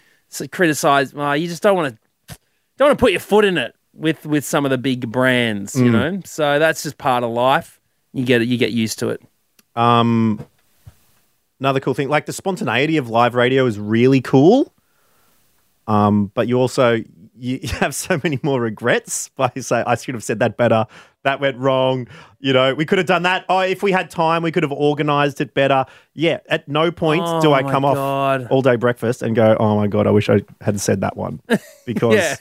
criticize. 0.50 1.14
Well, 1.14 1.37
you 1.37 1.46
just 1.46 1.62
don't 1.62 1.76
want 1.76 1.96
to, 2.26 2.37
don't 2.78 2.88
want 2.88 2.99
to 2.99 3.00
put 3.00 3.12
your 3.12 3.20
foot 3.20 3.44
in 3.44 3.58
it 3.58 3.76
with 4.00 4.25
with 4.26 4.45
some 4.45 4.64
of 4.64 4.71
the 4.71 4.78
big 4.78 5.11
brands, 5.12 5.76
you 5.78 5.90
know. 5.90 6.21
So 6.25 6.59
that's 6.59 6.83
just 6.83 6.99
part 6.99 7.23
of 7.23 7.30
life. 7.30 7.80
You 8.12 8.25
get 8.25 8.42
it. 8.42 8.49
You 8.49 8.57
get 8.59 8.73
used 8.73 8.99
to 9.00 9.11
it. 9.11 9.23
Um, 9.76 10.45
another 11.61 11.80
cool 11.80 11.95
thing, 11.95 12.09
like 12.09 12.26
the 12.26 12.33
spontaneity 12.33 12.97
of 12.97 13.09
live 13.09 13.35
radio, 13.35 13.66
is 13.66 13.78
really 13.78 14.21
cool. 14.21 14.73
Um, 15.87 16.30
but 16.35 16.49
you 16.49 16.57
also 16.59 16.95
you 16.95 17.04
you 17.62 17.69
have 17.69 17.95
so 17.95 18.21
many 18.25 18.40
more 18.42 18.61
regrets 18.61 19.28
by 19.37 19.52
say 19.61 19.83
I 19.87 19.95
should 19.97 20.14
have 20.14 20.25
said 20.25 20.38
that 20.40 20.57
better. 20.57 20.87
That 21.23 21.38
went 21.38 21.59
wrong. 21.59 22.09
You 22.38 22.54
know, 22.54 22.75
we 22.75 22.87
could 22.87 22.97
have 22.97 23.07
done 23.07 23.25
that. 23.25 23.45
Oh, 23.50 23.59
if 23.61 23.83
we 23.83 23.92
had 23.92 24.09
time, 24.09 24.42
we 24.42 24.50
could 24.50 24.62
have 24.62 24.73
organized 24.73 25.42
it 25.42 25.52
better. 25.52 25.85
Yeah. 26.14 26.38
At 26.49 26.66
no 26.66 26.90
point 26.90 27.23
Oh 27.26 27.42
do 27.42 27.52
I 27.52 27.62
come 27.62 27.83
God. 27.83 28.45
off 28.45 28.50
all 28.50 28.62
day 28.62 28.76
breakfast 28.76 29.21
and 29.21 29.37
go, 29.37 29.57
"Oh 29.61 29.76
my 29.76 29.87
god, 29.87 30.07
I 30.07 30.11
wish 30.11 30.30
I 30.30 30.40
had 30.62 30.80
said 30.80 31.02
that 31.02 31.19
one," 31.19 31.40
because 31.87 32.14
Yeah. 32.14 32.37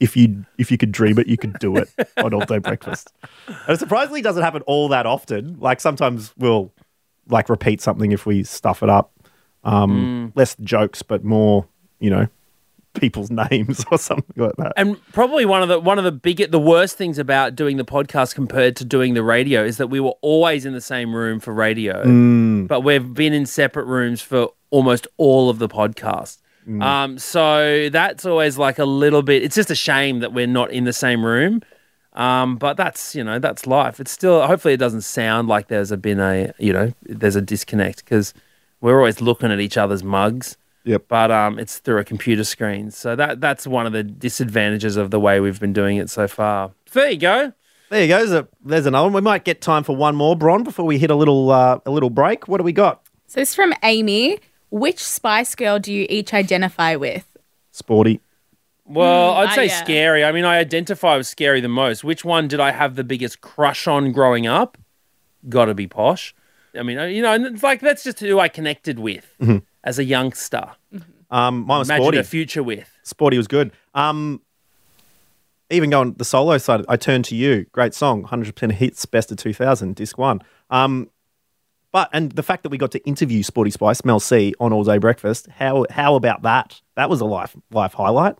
If 0.00 0.16
you 0.16 0.44
if 0.58 0.70
you 0.70 0.78
could 0.78 0.92
dream 0.92 1.18
it, 1.18 1.26
you 1.26 1.36
could 1.36 1.58
do 1.58 1.76
it 1.76 1.90
on 2.16 2.34
all 2.34 2.44
day 2.44 2.58
breakfast. 2.58 3.12
And 3.46 3.70
it 3.70 3.78
surprisingly 3.78 4.22
doesn't 4.22 4.42
happen 4.42 4.62
all 4.62 4.88
that 4.88 5.06
often. 5.06 5.58
Like 5.60 5.80
sometimes 5.80 6.32
we'll 6.36 6.72
like 7.28 7.48
repeat 7.48 7.80
something 7.80 8.12
if 8.12 8.26
we 8.26 8.42
stuff 8.44 8.82
it 8.82 8.88
up. 8.88 9.12
Um, 9.64 10.32
Less 10.34 10.56
jokes, 10.60 11.02
but 11.02 11.24
more, 11.24 11.66
you 11.98 12.10
know, 12.10 12.28
people's 12.94 13.30
names 13.50 13.84
or 13.90 13.98
something 13.98 14.34
like 14.36 14.56
that. 14.56 14.72
And 14.76 14.96
probably 15.12 15.44
one 15.44 15.62
of 15.62 15.68
the 15.68 15.80
one 15.80 15.98
of 15.98 16.04
the 16.04 16.12
big 16.12 16.50
the 16.50 16.60
worst 16.60 16.96
things 16.96 17.18
about 17.18 17.54
doing 17.54 17.76
the 17.76 17.84
podcast 17.84 18.34
compared 18.34 18.76
to 18.76 18.84
doing 18.84 19.14
the 19.14 19.22
radio 19.22 19.64
is 19.64 19.76
that 19.78 19.88
we 19.88 20.00
were 20.00 20.14
always 20.22 20.64
in 20.64 20.72
the 20.72 20.80
same 20.80 21.14
room 21.14 21.40
for 21.40 21.52
radio, 21.52 22.02
but 22.66 22.80
we've 22.80 23.12
been 23.14 23.32
in 23.32 23.46
separate 23.46 23.86
rooms 23.86 24.20
for 24.20 24.50
almost 24.70 25.06
all 25.16 25.50
of 25.50 25.58
the 25.58 25.68
podcast. 25.68 26.38
Um, 26.68 27.18
so 27.18 27.88
that's 27.90 28.24
always 28.24 28.58
like 28.58 28.78
a 28.78 28.84
little 28.84 29.22
bit. 29.22 29.42
It's 29.42 29.54
just 29.54 29.70
a 29.70 29.74
shame 29.74 30.20
that 30.20 30.32
we're 30.32 30.46
not 30.46 30.70
in 30.70 30.84
the 30.84 30.92
same 30.92 31.24
room. 31.24 31.62
Um, 32.14 32.56
but 32.56 32.76
that's 32.76 33.14
you 33.14 33.22
know 33.22 33.38
that's 33.38 33.66
life. 33.66 34.00
It's 34.00 34.10
still 34.10 34.44
hopefully 34.46 34.74
it 34.74 34.78
doesn't 34.78 35.02
sound 35.02 35.46
like 35.46 35.68
there's 35.68 35.92
a 35.92 35.96
been 35.96 36.18
a 36.18 36.52
you 36.58 36.72
know 36.72 36.92
there's 37.02 37.36
a 37.36 37.40
disconnect 37.40 38.04
because 38.04 38.34
we're 38.80 38.98
always 38.98 39.20
looking 39.20 39.52
at 39.52 39.60
each 39.60 39.76
other's 39.76 40.02
mugs. 40.02 40.56
Yep. 40.84 41.04
But 41.08 41.30
um, 41.30 41.58
it's 41.58 41.78
through 41.78 41.98
a 41.98 42.04
computer 42.04 42.44
screen, 42.44 42.90
so 42.90 43.14
that 43.14 43.40
that's 43.40 43.66
one 43.66 43.86
of 43.86 43.92
the 43.92 44.02
disadvantages 44.02 44.96
of 44.96 45.10
the 45.10 45.20
way 45.20 45.38
we've 45.38 45.60
been 45.60 45.72
doing 45.72 45.96
it 45.98 46.10
so 46.10 46.26
far. 46.26 46.72
So 46.86 47.00
there 47.00 47.10
you 47.10 47.18
go. 47.18 47.52
There 47.90 48.02
you 48.02 48.08
go. 48.08 48.18
There's, 48.18 48.32
a, 48.32 48.48
there's 48.64 48.86
another 48.86 49.06
one. 49.06 49.14
We 49.14 49.20
might 49.20 49.44
get 49.44 49.60
time 49.60 49.82
for 49.82 49.96
one 49.96 50.14
more, 50.14 50.36
Bron, 50.36 50.62
before 50.62 50.84
we 50.84 50.98
hit 50.98 51.10
a 51.10 51.14
little 51.14 51.50
uh, 51.50 51.78
a 51.86 51.90
little 51.90 52.10
break. 52.10 52.48
What 52.48 52.58
do 52.58 52.64
we 52.64 52.72
got? 52.72 53.06
So 53.26 53.40
this 53.40 53.50
is 53.50 53.54
from 53.54 53.74
Amy. 53.82 54.40
Which 54.70 55.02
Spice 55.02 55.54
Girl 55.54 55.78
do 55.78 55.92
you 55.92 56.06
each 56.08 56.34
identify 56.34 56.96
with? 56.96 57.26
Sporty. 57.70 58.20
Well, 58.84 59.32
I'd 59.32 59.48
ah, 59.48 59.54
say 59.54 59.66
yeah. 59.66 59.82
scary. 59.82 60.24
I 60.24 60.32
mean, 60.32 60.44
I 60.44 60.58
identify 60.58 61.16
with 61.16 61.26
scary 61.26 61.60
the 61.60 61.68
most. 61.68 62.04
Which 62.04 62.24
one 62.24 62.48
did 62.48 62.60
I 62.60 62.70
have 62.70 62.96
the 62.96 63.04
biggest 63.04 63.40
crush 63.40 63.86
on 63.86 64.12
growing 64.12 64.46
up? 64.46 64.78
Got 65.48 65.66
to 65.66 65.74
be 65.74 65.86
posh. 65.86 66.34
I 66.78 66.82
mean, 66.82 66.98
uh, 66.98 67.04
you 67.04 67.22
know, 67.22 67.32
and 67.32 67.46
it's 67.46 67.62
like 67.62 67.80
that's 67.80 68.04
just 68.04 68.20
who 68.20 68.38
I 68.38 68.48
connected 68.48 68.98
with 68.98 69.34
as 69.84 69.98
a 69.98 70.04
youngster. 70.04 70.70
Um, 71.30 71.66
mine 71.66 71.80
was 71.80 71.88
Imagine 71.88 72.04
Sporty. 72.04 72.18
a 72.18 72.24
future 72.24 72.62
with. 72.62 72.90
Sporty 73.02 73.36
was 73.36 73.46
good. 73.46 73.72
Um, 73.94 74.40
even 75.70 75.90
going 75.90 76.14
the 76.14 76.24
solo 76.24 76.56
side, 76.58 76.84
I 76.88 76.96
turn 76.96 77.22
to 77.24 77.36
you. 77.36 77.66
Great 77.72 77.94
song, 77.94 78.24
hundred 78.24 78.54
percent 78.54 78.72
hits, 78.72 79.04
best 79.06 79.30
of 79.30 79.36
two 79.36 79.52
thousand, 79.52 79.96
disc 79.96 80.16
one. 80.16 80.40
Um, 80.70 81.10
but 81.92 82.08
and 82.12 82.32
the 82.32 82.42
fact 82.42 82.62
that 82.62 82.68
we 82.70 82.78
got 82.78 82.92
to 82.92 83.04
interview 83.06 83.42
Sporty 83.42 83.70
Spice, 83.70 84.04
Mel 84.04 84.20
C, 84.20 84.54
on 84.60 84.72
All 84.72 84.84
Day 84.84 84.98
Breakfast. 84.98 85.48
How 85.58 85.86
how 85.90 86.14
about 86.14 86.42
that? 86.42 86.80
That 86.96 87.08
was 87.08 87.20
a 87.20 87.24
life 87.24 87.56
life 87.70 87.94
highlight. 87.94 88.36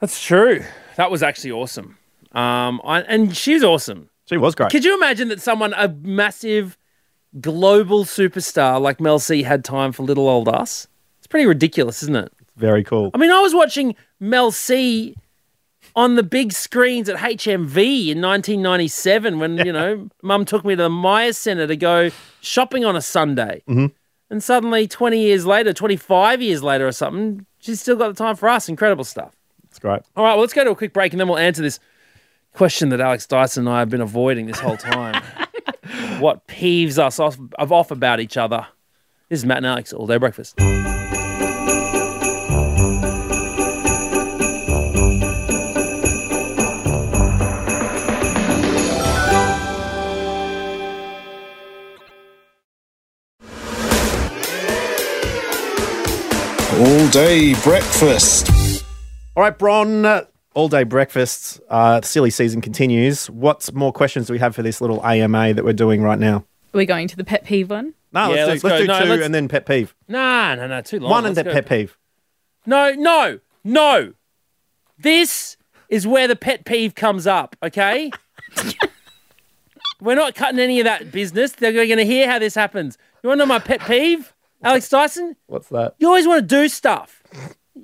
That's 0.00 0.24
true. 0.24 0.64
That 0.96 1.10
was 1.10 1.22
actually 1.22 1.52
awesome. 1.52 1.98
Um, 2.32 2.80
I, 2.84 3.00
and 3.02 3.36
she's 3.36 3.64
awesome. 3.64 4.10
She 4.26 4.36
was 4.36 4.54
great. 4.54 4.70
Could 4.70 4.84
you 4.84 4.94
imagine 4.94 5.28
that 5.28 5.40
someone, 5.40 5.72
a 5.74 5.88
massive 5.88 6.76
global 7.40 8.04
superstar 8.04 8.80
like 8.80 9.00
Mel 9.00 9.18
C, 9.18 9.42
had 9.42 9.64
time 9.64 9.92
for 9.92 10.02
little 10.02 10.28
old 10.28 10.48
us? 10.48 10.86
It's 11.18 11.26
pretty 11.26 11.46
ridiculous, 11.46 12.02
isn't 12.02 12.16
it? 12.16 12.32
Very 12.56 12.84
cool. 12.84 13.10
I 13.14 13.18
mean, 13.18 13.30
I 13.30 13.40
was 13.40 13.54
watching 13.54 13.96
Mel 14.20 14.50
C 14.50 15.16
on 15.98 16.14
the 16.14 16.22
big 16.22 16.52
screens 16.52 17.08
at 17.08 17.16
HMV 17.16 18.10
in 18.10 18.22
1997 18.22 19.40
when, 19.40 19.58
you 19.58 19.72
know, 19.72 20.08
mum 20.22 20.44
took 20.44 20.64
me 20.64 20.76
to 20.76 20.84
the 20.84 20.88
Myer 20.88 21.32
Centre 21.32 21.66
to 21.66 21.74
go 21.74 22.12
shopping 22.40 22.84
on 22.84 22.94
a 22.94 23.02
Sunday. 23.02 23.64
Mm-hmm. 23.68 23.86
And 24.30 24.40
suddenly, 24.40 24.86
20 24.86 25.18
years 25.18 25.44
later, 25.44 25.72
25 25.72 26.40
years 26.40 26.62
later 26.62 26.86
or 26.86 26.92
something, 26.92 27.46
she's 27.58 27.80
still 27.80 27.96
got 27.96 28.08
the 28.08 28.14
time 28.14 28.36
for 28.36 28.48
us. 28.48 28.68
Incredible 28.68 29.02
stuff. 29.02 29.34
That's 29.64 29.80
great. 29.80 30.02
All 30.16 30.22
right, 30.22 30.34
well, 30.34 30.40
let's 30.42 30.52
go 30.52 30.62
to 30.62 30.70
a 30.70 30.76
quick 30.76 30.92
break 30.92 31.12
and 31.12 31.18
then 31.18 31.26
we'll 31.26 31.36
answer 31.36 31.62
this 31.62 31.80
question 32.54 32.90
that 32.90 33.00
Alex 33.00 33.26
Dyson 33.26 33.66
and 33.66 33.74
I 33.74 33.80
have 33.80 33.90
been 33.90 34.00
avoiding 34.00 34.46
this 34.46 34.60
whole 34.60 34.76
time. 34.76 35.20
what 36.20 36.46
peeves 36.46 36.98
us 36.98 37.18
off, 37.18 37.36
off 37.58 37.90
about 37.90 38.20
each 38.20 38.36
other? 38.36 38.68
This 39.30 39.40
is 39.40 39.44
Matt 39.44 39.58
and 39.58 39.66
Alex 39.66 39.92
All 39.92 40.06
Day 40.06 40.18
Breakfast. 40.18 40.60
All 57.08 57.12
day 57.12 57.54
breakfast. 57.62 58.84
All 59.34 59.42
right, 59.42 59.56
Bron. 59.56 60.04
uh, 60.04 60.24
All 60.52 60.68
day 60.68 60.82
breakfasts. 60.84 61.58
Uh, 61.70 62.02
silly 62.02 62.28
season 62.28 62.60
continues. 62.60 63.30
What 63.30 63.72
more 63.72 63.94
questions 63.94 64.26
do 64.26 64.34
we 64.34 64.38
have 64.40 64.54
for 64.54 64.60
this 64.62 64.82
little 64.82 65.02
AMA 65.02 65.54
that 65.54 65.64
we're 65.64 65.72
doing 65.72 66.02
right 66.02 66.18
now? 66.18 66.44
Are 66.74 66.76
we 66.78 66.84
going 66.84 67.08
to 67.08 67.16
the 67.16 67.24
pet 67.24 67.44
peeve 67.46 67.70
one? 67.70 67.94
No, 68.12 68.34
Yeah, 68.34 68.44
let's, 68.44 68.62
let's 68.62 68.62
do, 68.62 68.68
let's 68.68 68.80
go. 68.80 68.80
do 68.82 68.86
No, 68.88 69.00
2 69.04 69.08
let's- 69.08 69.24
and 69.24 69.34
then 69.34 69.48
pet 69.48 69.64
peeve. 69.64 69.94
Nah, 70.06 70.54
no, 70.56 70.66
no, 70.66 70.82
too 70.82 71.00
long. 71.00 71.10
One 71.10 71.24
and 71.24 71.34
Let's 71.34 71.46
then 71.46 71.54
go. 71.54 71.60
pet 71.62 71.66
peeve. 71.70 71.96
No, 72.66 72.92
no, 72.92 73.40
no. 73.64 74.12
This 74.98 75.56
is 75.88 76.06
where 76.06 76.28
the 76.28 76.36
pet 76.36 76.66
peeve 76.66 76.94
comes 76.94 77.26
up, 77.26 77.56
okay? 77.62 78.10
We're 80.02 80.14
not 80.14 80.34
cutting 80.34 80.60
any 80.60 80.78
of 80.80 80.84
that 80.84 81.10
business. 81.10 81.52
They're 81.52 81.72
going 81.72 81.96
to 81.96 82.04
hear 82.04 82.28
how 82.30 82.38
this 82.38 82.54
happens. 82.54 82.98
You 83.22 83.28
want 83.28 83.38
to 83.40 83.46
know 83.46 83.48
my 83.48 83.60
pet 83.60 83.80
peeve, 83.80 84.34
Alex 84.62 84.88
Dyson? 84.88 85.36
What's 85.46 85.68
that? 85.68 85.94
You 85.98 86.08
always 86.08 86.26
want 86.26 86.40
to 86.40 86.46
do 86.46 86.68
stuff. 86.68 87.22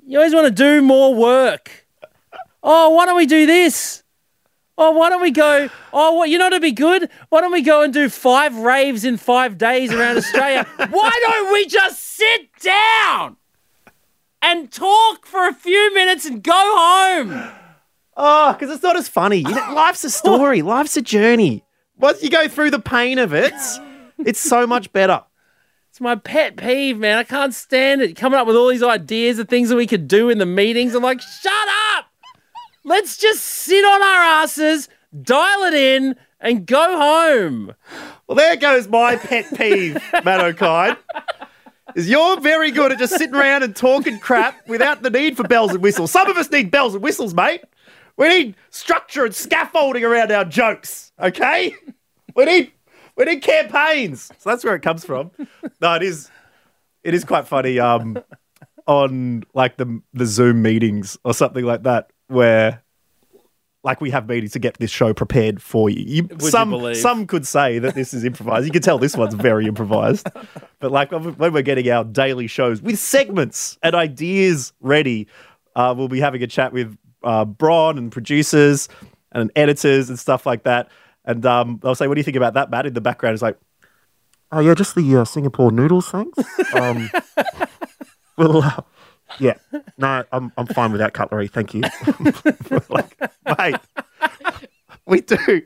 You 0.05 0.19
always 0.19 0.33
want 0.33 0.47
to 0.47 0.53
do 0.53 0.81
more 0.81 1.15
work. 1.15 1.87
Oh, 2.61 2.89
why 2.89 3.05
don't 3.05 3.15
we 3.15 3.25
do 3.25 3.45
this? 3.45 4.03
Oh, 4.77 4.91
why 4.91 5.09
don't 5.09 5.21
we 5.21 5.31
go? 5.31 5.69
Oh, 5.93 6.13
what? 6.13 6.29
You 6.29 6.37
know 6.37 6.45
what'd 6.45 6.61
be 6.61 6.71
good? 6.71 7.09
Why 7.29 7.39
don't 7.39 7.53
we 7.53 7.61
go 7.61 7.81
and 7.81 7.93
do 7.93 8.09
five 8.09 8.57
raves 8.57 9.05
in 9.05 9.15
five 9.17 9.57
days 9.57 9.93
around 9.93 10.17
Australia? 10.17 10.67
why 10.89 11.11
don't 11.21 11.53
we 11.53 11.65
just 11.65 12.03
sit 12.03 12.49
down 12.59 13.37
and 14.41 14.69
talk 14.69 15.25
for 15.25 15.47
a 15.47 15.53
few 15.53 15.93
minutes 15.93 16.25
and 16.25 16.43
go 16.43 16.51
home? 16.53 17.51
Oh, 18.17 18.53
because 18.53 18.69
it's 18.69 18.83
not 18.83 18.97
as 18.97 19.07
funny. 19.07 19.37
You 19.37 19.55
know, 19.55 19.73
life's 19.73 20.03
a 20.03 20.09
story. 20.09 20.61
life's 20.61 20.97
a 20.97 21.01
journey. 21.01 21.63
Once 21.97 22.21
you 22.21 22.29
go 22.29 22.49
through 22.49 22.71
the 22.71 22.79
pain 22.79 23.17
of 23.17 23.33
it, 23.33 23.53
it's 24.19 24.39
so 24.39 24.67
much 24.67 24.91
better. 24.91 25.23
It's 25.95 26.01
my 26.01 26.15
pet 26.15 26.57
peeve, 26.57 26.97
man. 26.97 27.19
I 27.19 27.23
can't 27.23 27.53
stand 27.53 28.01
it. 28.01 28.17
Coming 28.17 28.37
up 28.37 28.47
with 28.47 28.57
all 28.57 28.67
these 28.67 28.83
ideas 28.83 29.39
of 29.39 29.47
things 29.47 29.69
that 29.69 29.77
we 29.77 29.87
could 29.87 30.09
do 30.09 30.29
in 30.29 30.39
the 30.39 30.45
meetings. 30.45 30.93
I'm 30.93 31.01
like, 31.01 31.21
shut 31.21 31.53
up. 31.95 32.07
Let's 32.83 33.15
just 33.15 33.41
sit 33.41 33.85
on 33.85 34.01
our 34.01 34.43
asses, 34.43 34.89
dial 35.21 35.63
it 35.63 35.73
in, 35.73 36.17
and 36.41 36.65
go 36.65 36.97
home. 36.97 37.73
Well, 38.27 38.35
there 38.35 38.57
goes 38.57 38.89
my 38.89 39.15
pet 39.15 39.45
peeve, 39.57 40.03
Matt 40.25 40.41
O'Kine. 40.41 40.97
Is 41.95 42.09
you're 42.09 42.41
very 42.41 42.71
good 42.71 42.91
at 42.91 42.99
just 42.99 43.15
sitting 43.15 43.33
around 43.33 43.63
and 43.63 43.73
talking 43.73 44.19
crap 44.19 44.67
without 44.67 45.01
the 45.01 45.09
need 45.09 45.37
for 45.37 45.47
bells 45.47 45.71
and 45.71 45.81
whistles. 45.81 46.11
Some 46.11 46.29
of 46.29 46.35
us 46.35 46.51
need 46.51 46.71
bells 46.71 46.93
and 46.93 47.01
whistles, 47.01 47.33
mate. 47.33 47.63
We 48.17 48.27
need 48.27 48.55
structure 48.69 49.23
and 49.23 49.33
scaffolding 49.33 50.03
around 50.03 50.33
our 50.33 50.43
jokes, 50.43 51.13
okay? 51.21 51.73
We 52.35 52.43
need 52.43 52.73
we 53.15 53.25
need 53.25 53.41
campaigns. 53.41 54.31
So 54.37 54.49
that's 54.49 54.63
where 54.63 54.75
it 54.75 54.81
comes 54.81 55.05
from. 55.05 55.31
No, 55.81 55.93
it 55.95 56.03
is 56.03 56.29
it 57.03 57.13
is 57.13 57.23
quite 57.23 57.47
funny 57.47 57.79
um 57.79 58.17
on 58.87 59.43
like 59.53 59.77
the 59.77 60.01
the 60.13 60.25
Zoom 60.25 60.61
meetings 60.61 61.17
or 61.23 61.33
something 61.33 61.65
like 61.65 61.83
that 61.83 62.11
where 62.27 62.81
like 63.85 64.01
we 64.01 64.09
have 64.09 64.27
meetings 64.27 64.51
to 64.53 64.59
get 64.59 64.73
this 64.79 64.89
show 64.89 65.13
prepared 65.13 65.61
for 65.61 65.89
you. 65.89 66.03
you 66.03 66.27
you 66.31 66.49
some 66.49 66.71
believe? 66.71 66.97
some 66.97 67.27
could 67.27 67.45
say 67.45 67.77
that 67.79 67.93
this 67.93 68.13
is 68.13 68.23
improvised. 68.23 68.65
You 68.65 68.71
can 68.71 68.81
tell 68.81 68.97
this 68.97 69.15
one's 69.15 69.35
very 69.35 69.67
improvised. 69.67 70.27
But 70.79 70.91
like 70.91 71.11
when 71.11 71.53
we're 71.53 71.61
getting 71.61 71.89
our 71.89 72.03
daily 72.03 72.47
shows 72.47 72.81
with 72.81 72.99
segments 72.99 73.77
and 73.81 73.95
ideas 73.95 74.73
ready, 74.81 75.27
uh, 75.75 75.93
we'll 75.97 76.09
be 76.09 76.19
having 76.19 76.43
a 76.43 76.47
chat 76.47 76.73
with 76.73 76.97
uh, 77.23 77.45
Bron 77.45 77.97
and 77.97 78.11
producers 78.11 78.89
and 79.31 79.51
editors 79.55 80.09
and 80.09 80.19
stuff 80.19 80.45
like 80.45 80.63
that. 80.63 80.89
And 81.25 81.45
um, 81.45 81.79
I'll 81.83 81.95
say, 81.95 82.07
"What 82.07 82.15
do 82.15 82.19
you 82.19 82.23
think 82.23 82.37
about 82.37 82.53
that, 82.53 82.69
Matt?" 82.69 82.85
In 82.85 82.93
the 82.93 83.01
background, 83.01 83.33
it's 83.33 83.41
like, 83.41 83.57
"Oh 84.51 84.59
yeah, 84.59 84.73
just 84.73 84.95
the 84.95 85.17
uh, 85.17 85.25
Singapore 85.25 85.71
noodles, 85.71 86.07
thanks." 86.09 86.37
Um, 86.73 87.09
well, 88.37 88.63
uh, 88.63 88.81
yeah, 89.39 89.55
no, 89.97 90.23
I'm 90.31 90.51
I'm 90.57 90.67
fine 90.67 90.91
without 90.91 91.13
cutlery, 91.13 91.47
thank 91.47 91.73
you. 91.73 91.81
like, 92.89 93.19
mate, 93.57 93.75
we 95.05 95.21
do. 95.21 95.63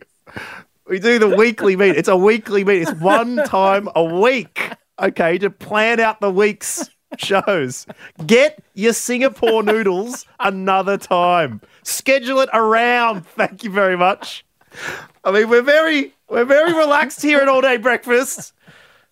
We 0.87 0.99
do 0.99 1.19
the 1.19 1.29
weekly 1.29 1.75
meet. 1.75 1.95
It's 1.95 2.07
a 2.07 2.17
weekly 2.17 2.63
meet. 2.63 2.81
It's 2.81 2.93
one 2.99 3.37
time 3.45 3.89
a 3.95 4.03
week. 4.03 4.71
Okay, 4.99 5.37
to 5.37 5.49
plan 5.49 5.99
out 5.99 6.19
the 6.19 6.31
week's 6.31 6.89
shows. 7.17 7.85
Get 8.25 8.63
your 8.73 8.93
Singapore 8.93 9.63
noodles 9.63 10.25
another 10.39 10.97
time. 10.97 11.61
Schedule 11.83 12.39
it 12.41 12.49
around. 12.53 13.25
Thank 13.27 13.63
you 13.63 13.69
very 13.71 13.97
much. 13.97 14.45
I 15.23 15.31
mean, 15.31 15.49
we're 15.49 15.61
very 15.61 16.13
we're 16.29 16.45
very 16.45 16.73
relaxed 16.73 17.21
here 17.21 17.39
at 17.39 17.47
all 17.47 17.61
day 17.61 17.77
breakfast. 17.77 18.53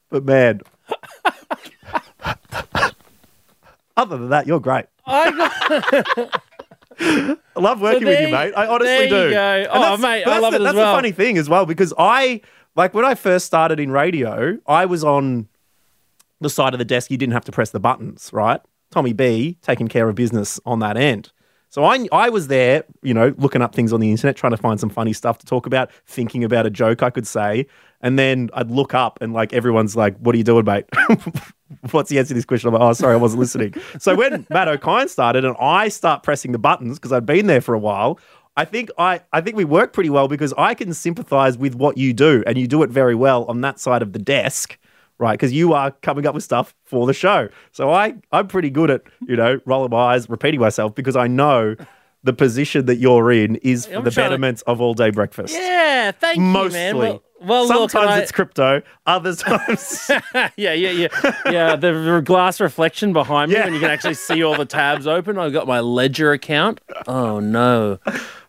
But 0.09 0.23
man. 0.25 0.61
Other 3.97 4.17
than 4.17 4.29
that, 4.29 4.45
you're 4.45 4.59
great. 4.59 4.85
I 5.07 5.31
got, 5.31 6.41
I 6.99 7.37
love 7.59 7.81
working 7.81 8.05
with 8.05 8.19
you, 8.21 8.27
mate. 8.27 8.53
I 8.55 8.67
honestly 8.67 8.87
there 8.87 9.03
you 9.03 9.09
do. 9.09 9.29
go. 9.31 9.39
And 9.39 9.67
Oh, 9.71 9.79
that's- 9.81 9.99
mate, 10.01 10.23
I 10.23 10.29
that's 10.29 10.41
love 10.43 10.51
the, 10.53 10.57
it 10.57 10.61
as 10.61 10.63
That's 10.65 10.75
well. 10.75 10.91
the 10.93 10.97
funny 10.97 11.11
thing 11.11 11.37
as 11.37 11.49
well 11.49 11.65
because 11.65 11.93
I 11.97 12.41
like 12.75 12.93
when 12.93 13.05
I 13.05 13.15
first 13.15 13.45
started 13.47 13.79
in 13.79 13.89
radio, 13.91 14.57
I 14.67 14.85
was 14.85 15.03
on 15.03 15.47
the 16.39 16.49
side 16.49 16.73
of 16.73 16.77
the 16.79 16.85
desk 16.85 17.09
you 17.09 17.17
didn't 17.17 17.33
have 17.33 17.45
to 17.45 17.51
press 17.51 17.71
the 17.71 17.79
buttons, 17.79 18.29
right? 18.31 18.61
Tommy 18.91 19.13
B 19.13 19.57
taking 19.63 19.87
care 19.87 20.07
of 20.07 20.13
business 20.15 20.59
on 20.65 20.79
that 20.79 20.95
end. 20.95 21.31
So 21.77 21.84
I, 21.84 22.07
I 22.12 22.29
was 22.29 22.48
there, 22.48 22.86
you 23.03 23.13
know, 23.13 23.36
looking 23.38 23.62
up 23.62 23.75
things 23.75 23.93
on 23.93 24.00
the 24.00 24.10
internet, 24.10 24.36
trying 24.36 24.50
to 24.50 24.57
find 24.57 24.79
some 24.79 24.89
funny 24.89 25.13
stuff 25.13 25.38
to 25.38 25.46
talk 25.46 25.67
about, 25.67 25.91
thinking 26.07 26.43
about 26.43 26.65
a 26.65 26.72
joke 26.72 27.03
I 27.03 27.12
could 27.12 27.27
say. 27.27 27.67
And 28.01 28.17
then 28.17 28.50
I'd 28.55 28.72
look 28.72 28.96
up 28.96 29.19
and 29.22 29.31
like 29.31 29.53
everyone's 29.53 29.96
like, 29.96 30.17
what 30.17 30.34
are 30.34 30.39
you 30.39 30.43
doing, 30.43 30.65
mate? 30.65 30.86
What's 31.91 32.10
the 32.10 32.17
answer 32.17 32.29
to 32.29 32.34
this 32.34 32.46
question? 32.46 32.69
I'm 32.69 32.74
like, 32.74 32.81
oh, 32.81 32.93
sorry, 32.93 33.13
I 33.13 33.17
wasn't 33.17 33.41
listening. 33.41 33.75
so 34.00 34.15
when 34.15 34.48
Matt 34.50 34.67
O'Kine 34.67 35.07
started 35.07 35.46
and 35.46 35.55
I 35.60 35.89
start 35.89 36.24
pressing 36.24 36.51
the 36.51 36.57
buttons 36.57 36.98
because 36.98 37.12
I'd 37.12 37.27
been 37.27 37.46
there 37.46 37.62
for 37.62 37.75
a 37.75 37.79
while, 37.79 38.19
I 38.55 38.65
think 38.65 38.89
I, 38.98 39.22
I 39.31 39.41
think 39.41 39.55
we 39.55 39.63
work 39.63 39.93
pretty 39.93 40.10
well 40.10 40.27
because 40.27 40.55
I 40.57 40.74
can 40.74 40.96
sympathize 40.96 41.60
with 41.60 41.75
what 41.75 41.96
you 41.96 42.12
do 42.12 42.43
and 42.48 42.57
you 42.57 42.65
do 42.67 42.81
it 42.81 42.89
very 42.89 43.13
well 43.13 43.46
on 43.46 43.62
that 43.62 43.79
side 43.79 44.01
of 44.01 44.13
the 44.13 44.19
desk 44.19 44.79
right? 45.19 45.33
Because 45.33 45.51
you 45.53 45.74
are 45.74 45.91
coming 46.01 46.25
up 46.27 46.33
with 46.36 46.43
stuff 46.43 46.75
for 46.83 47.05
the 47.07 47.13
show. 47.13 47.50
So 47.71 47.91
I, 47.91 48.15
I'm 48.31 48.47
pretty 48.47 48.69
good 48.69 48.89
at, 48.91 49.01
you 49.27 49.36
know, 49.36 49.59
rolling 49.65 49.91
my 49.91 50.13
eyes, 50.15 50.29
repeating 50.29 50.59
myself 50.59 50.95
because 50.95 51.15
I 51.15 51.27
know 51.27 51.75
the 52.24 52.33
position 52.33 52.86
that 52.88 52.95
you're 52.97 53.31
in 53.31 53.55
is 53.57 53.86
for 53.86 53.97
I'm 53.97 54.03
the 54.03 54.12
trying 54.12 54.25
to- 54.25 54.29
betterment 54.31 54.63
of 54.67 54.81
all 54.81 54.93
day 54.93 55.12
breakfast. 55.12 55.53
Yeah, 55.55 56.12
thank 56.12 56.39
Mostly. 56.39 56.79
you, 56.79 56.93
man. 56.93 56.97
Well, 56.97 57.24
well 57.39 57.67
look, 57.67 57.91
Sometimes 57.91 58.12
I- 58.17 58.19
it's 58.21 58.31
crypto, 58.31 58.81
other 59.05 59.36
times. 59.36 60.09
yeah, 60.33 60.50
yeah, 60.55 60.74
yeah, 60.74 61.07
yeah. 61.45 61.75
The 61.75 62.21
glass 62.25 62.59
reflection 62.59 63.13
behind 63.13 63.51
me, 63.51 63.57
Yeah. 63.57 63.65
and 63.67 63.74
you 63.75 63.79
can 63.79 63.91
actually 63.91 64.15
see 64.15 64.43
all 64.43 64.55
the 64.57 64.65
tabs 64.65 65.05
open. 65.07 65.38
I've 65.38 65.53
got 65.53 65.67
my 65.67 65.79
ledger 65.79 66.31
account. 66.33 66.81
Oh 67.07 67.39
no, 67.39 68.00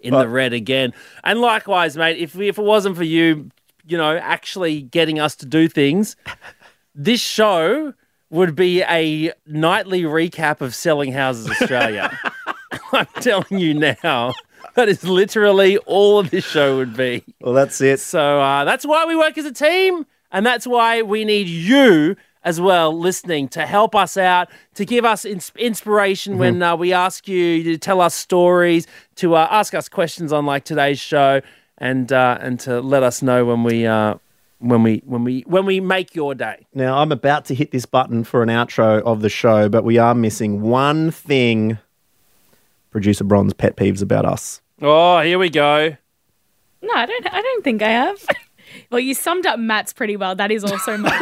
in 0.00 0.14
the 0.14 0.26
red 0.28 0.52
again. 0.54 0.92
And 1.22 1.40
likewise, 1.40 1.96
mate. 1.96 2.16
If 2.18 2.34
we, 2.34 2.48
if 2.48 2.58
it 2.58 2.64
wasn't 2.64 2.96
for 2.96 3.04
you, 3.04 3.50
you 3.86 3.98
know, 3.98 4.16
actually 4.16 4.80
getting 4.82 5.20
us 5.20 5.36
to 5.36 5.46
do 5.46 5.68
things, 5.68 6.16
this 6.98 7.20
show 7.20 7.94
would 8.28 8.54
be 8.54 8.82
a 8.82 9.32
nightly 9.46 10.02
recap 10.02 10.60
of 10.60 10.74
Selling 10.74 11.12
Houses 11.12 11.48
Australia. 11.48 12.18
I'm 12.92 13.06
telling 13.20 13.58
you 13.58 13.74
now. 13.74 14.34
That 14.74 14.88
is 14.88 15.04
literally 15.04 15.78
all 15.78 16.18
of 16.18 16.30
this 16.30 16.44
show 16.44 16.76
would 16.76 16.96
be. 16.96 17.24
well, 17.40 17.54
that's 17.54 17.80
it. 17.80 18.00
So 18.00 18.40
uh, 18.40 18.64
that's 18.64 18.84
why 18.84 19.04
we 19.06 19.16
work 19.16 19.38
as 19.38 19.44
a 19.44 19.52
team, 19.52 20.06
and 20.30 20.44
that's 20.44 20.66
why 20.66 21.02
we 21.02 21.24
need 21.24 21.46
you 21.48 22.16
as 22.44 22.60
well 22.60 22.96
listening 22.96 23.48
to 23.48 23.66
help 23.66 23.94
us 23.94 24.16
out, 24.16 24.48
to 24.74 24.84
give 24.84 25.04
us 25.04 25.24
ins- 25.24 25.52
inspiration 25.56 26.38
when 26.38 26.62
uh, 26.62 26.76
we 26.76 26.92
ask 26.92 27.26
you 27.26 27.62
to 27.64 27.78
tell 27.78 28.00
us 28.00 28.14
stories, 28.14 28.86
to 29.16 29.34
uh, 29.34 29.48
ask 29.50 29.74
us 29.74 29.88
questions 29.88 30.32
on 30.32 30.46
like 30.46 30.64
today's 30.64 31.00
show, 31.00 31.40
and 31.78 32.12
uh, 32.12 32.38
and 32.40 32.60
to 32.60 32.80
let 32.80 33.02
us 33.02 33.22
know 33.22 33.44
when 33.44 33.64
we 33.64 33.86
uh, 33.86 34.14
when 34.58 34.82
we 34.82 35.02
when 35.04 35.24
we 35.24 35.42
when 35.46 35.66
we 35.66 35.80
make 35.80 36.14
your 36.14 36.34
day. 36.34 36.66
Now, 36.74 36.98
I'm 36.98 37.12
about 37.12 37.44
to 37.46 37.54
hit 37.54 37.70
this 37.70 37.86
button 37.86 38.24
for 38.24 38.42
an 38.42 38.48
outro 38.48 39.02
of 39.02 39.20
the 39.22 39.28
show, 39.28 39.68
but 39.68 39.84
we 39.84 39.98
are 39.98 40.14
missing 40.14 40.60
one 40.62 41.10
thing. 41.10 41.78
Producer 42.90 43.24
Bron's 43.24 43.54
pet 43.54 43.76
peeves 43.76 44.02
about 44.02 44.24
us. 44.24 44.60
Oh, 44.80 45.20
here 45.20 45.38
we 45.38 45.50
go. 45.50 45.96
No, 46.82 46.92
I 46.94 47.06
don't. 47.06 47.32
I 47.32 47.42
don't 47.42 47.64
think 47.64 47.82
I 47.82 47.90
have. 47.90 48.24
Well, 48.90 49.00
you 49.00 49.14
summed 49.14 49.46
up 49.46 49.58
Matt's 49.58 49.94
pretty 49.94 50.16
well. 50.16 50.34
That 50.34 50.50
is 50.50 50.62
also 50.62 50.98
mine. 50.98 51.12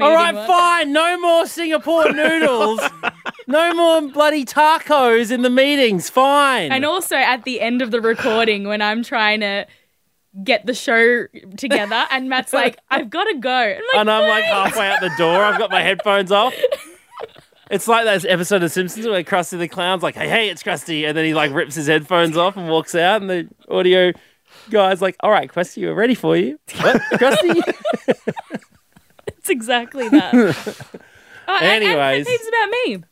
All 0.00 0.14
right, 0.14 0.34
one. 0.34 0.46
fine. 0.46 0.92
No 0.92 1.20
more 1.20 1.46
Singapore 1.46 2.10
noodles. 2.12 2.80
no 3.46 3.72
more 3.74 4.10
bloody 4.12 4.44
tacos 4.44 5.30
in 5.30 5.42
the 5.42 5.50
meetings. 5.50 6.08
Fine. 6.10 6.72
And 6.72 6.84
also 6.84 7.16
at 7.16 7.44
the 7.44 7.60
end 7.60 7.82
of 7.82 7.90
the 7.90 8.00
recording, 8.00 8.64
when 8.68 8.80
I'm 8.82 9.02
trying 9.02 9.40
to 9.40 9.66
get 10.44 10.64
the 10.66 10.74
show 10.74 11.26
together, 11.56 12.06
and 12.10 12.28
Matt's 12.28 12.52
like, 12.52 12.78
"I've 12.90 13.10
got 13.10 13.24
to 13.24 13.34
go," 13.34 13.50
I'm 13.50 13.74
like, 13.76 13.94
and 13.96 14.10
I'm 14.10 14.28
like 14.28 14.44
halfway 14.44 14.88
out 14.90 15.00
the 15.00 15.12
door. 15.18 15.42
I've 15.44 15.58
got 15.58 15.70
my 15.70 15.82
headphones 15.82 16.32
off. 16.32 16.54
It's 17.70 17.88
like 17.88 18.04
that 18.04 18.24
episode 18.26 18.62
of 18.62 18.70
Simpsons 18.70 19.06
where 19.06 19.22
Krusty 19.22 19.58
the 19.58 19.68
Clown's 19.68 20.02
like, 20.02 20.14
"Hey, 20.14 20.28
hey, 20.28 20.48
it's 20.50 20.62
Krusty," 20.62 21.06
and 21.06 21.16
then 21.16 21.24
he 21.24 21.34
like 21.34 21.52
rips 21.52 21.74
his 21.74 21.86
headphones 21.86 22.36
off 22.36 22.56
and 22.56 22.68
walks 22.68 22.94
out, 22.94 23.20
and 23.22 23.30
the 23.30 23.48
audio 23.70 24.12
guy's 24.70 25.00
like, 25.02 25.16
"All 25.20 25.30
right, 25.30 25.50
Krusty, 25.50 25.82
we're 25.82 25.94
ready 25.94 26.14
for 26.14 26.36
you." 26.36 26.58
What, 26.80 26.96
Krusty? 27.12 27.60
It's 29.26 29.50
exactly 29.50 30.08
that. 30.08 30.32
Oh, 31.48 31.56
and- 31.60 31.82
and 31.82 31.84
Anyways. 31.84 32.26
it's 32.28 32.48
about 32.48 32.70
me. 32.70 33.02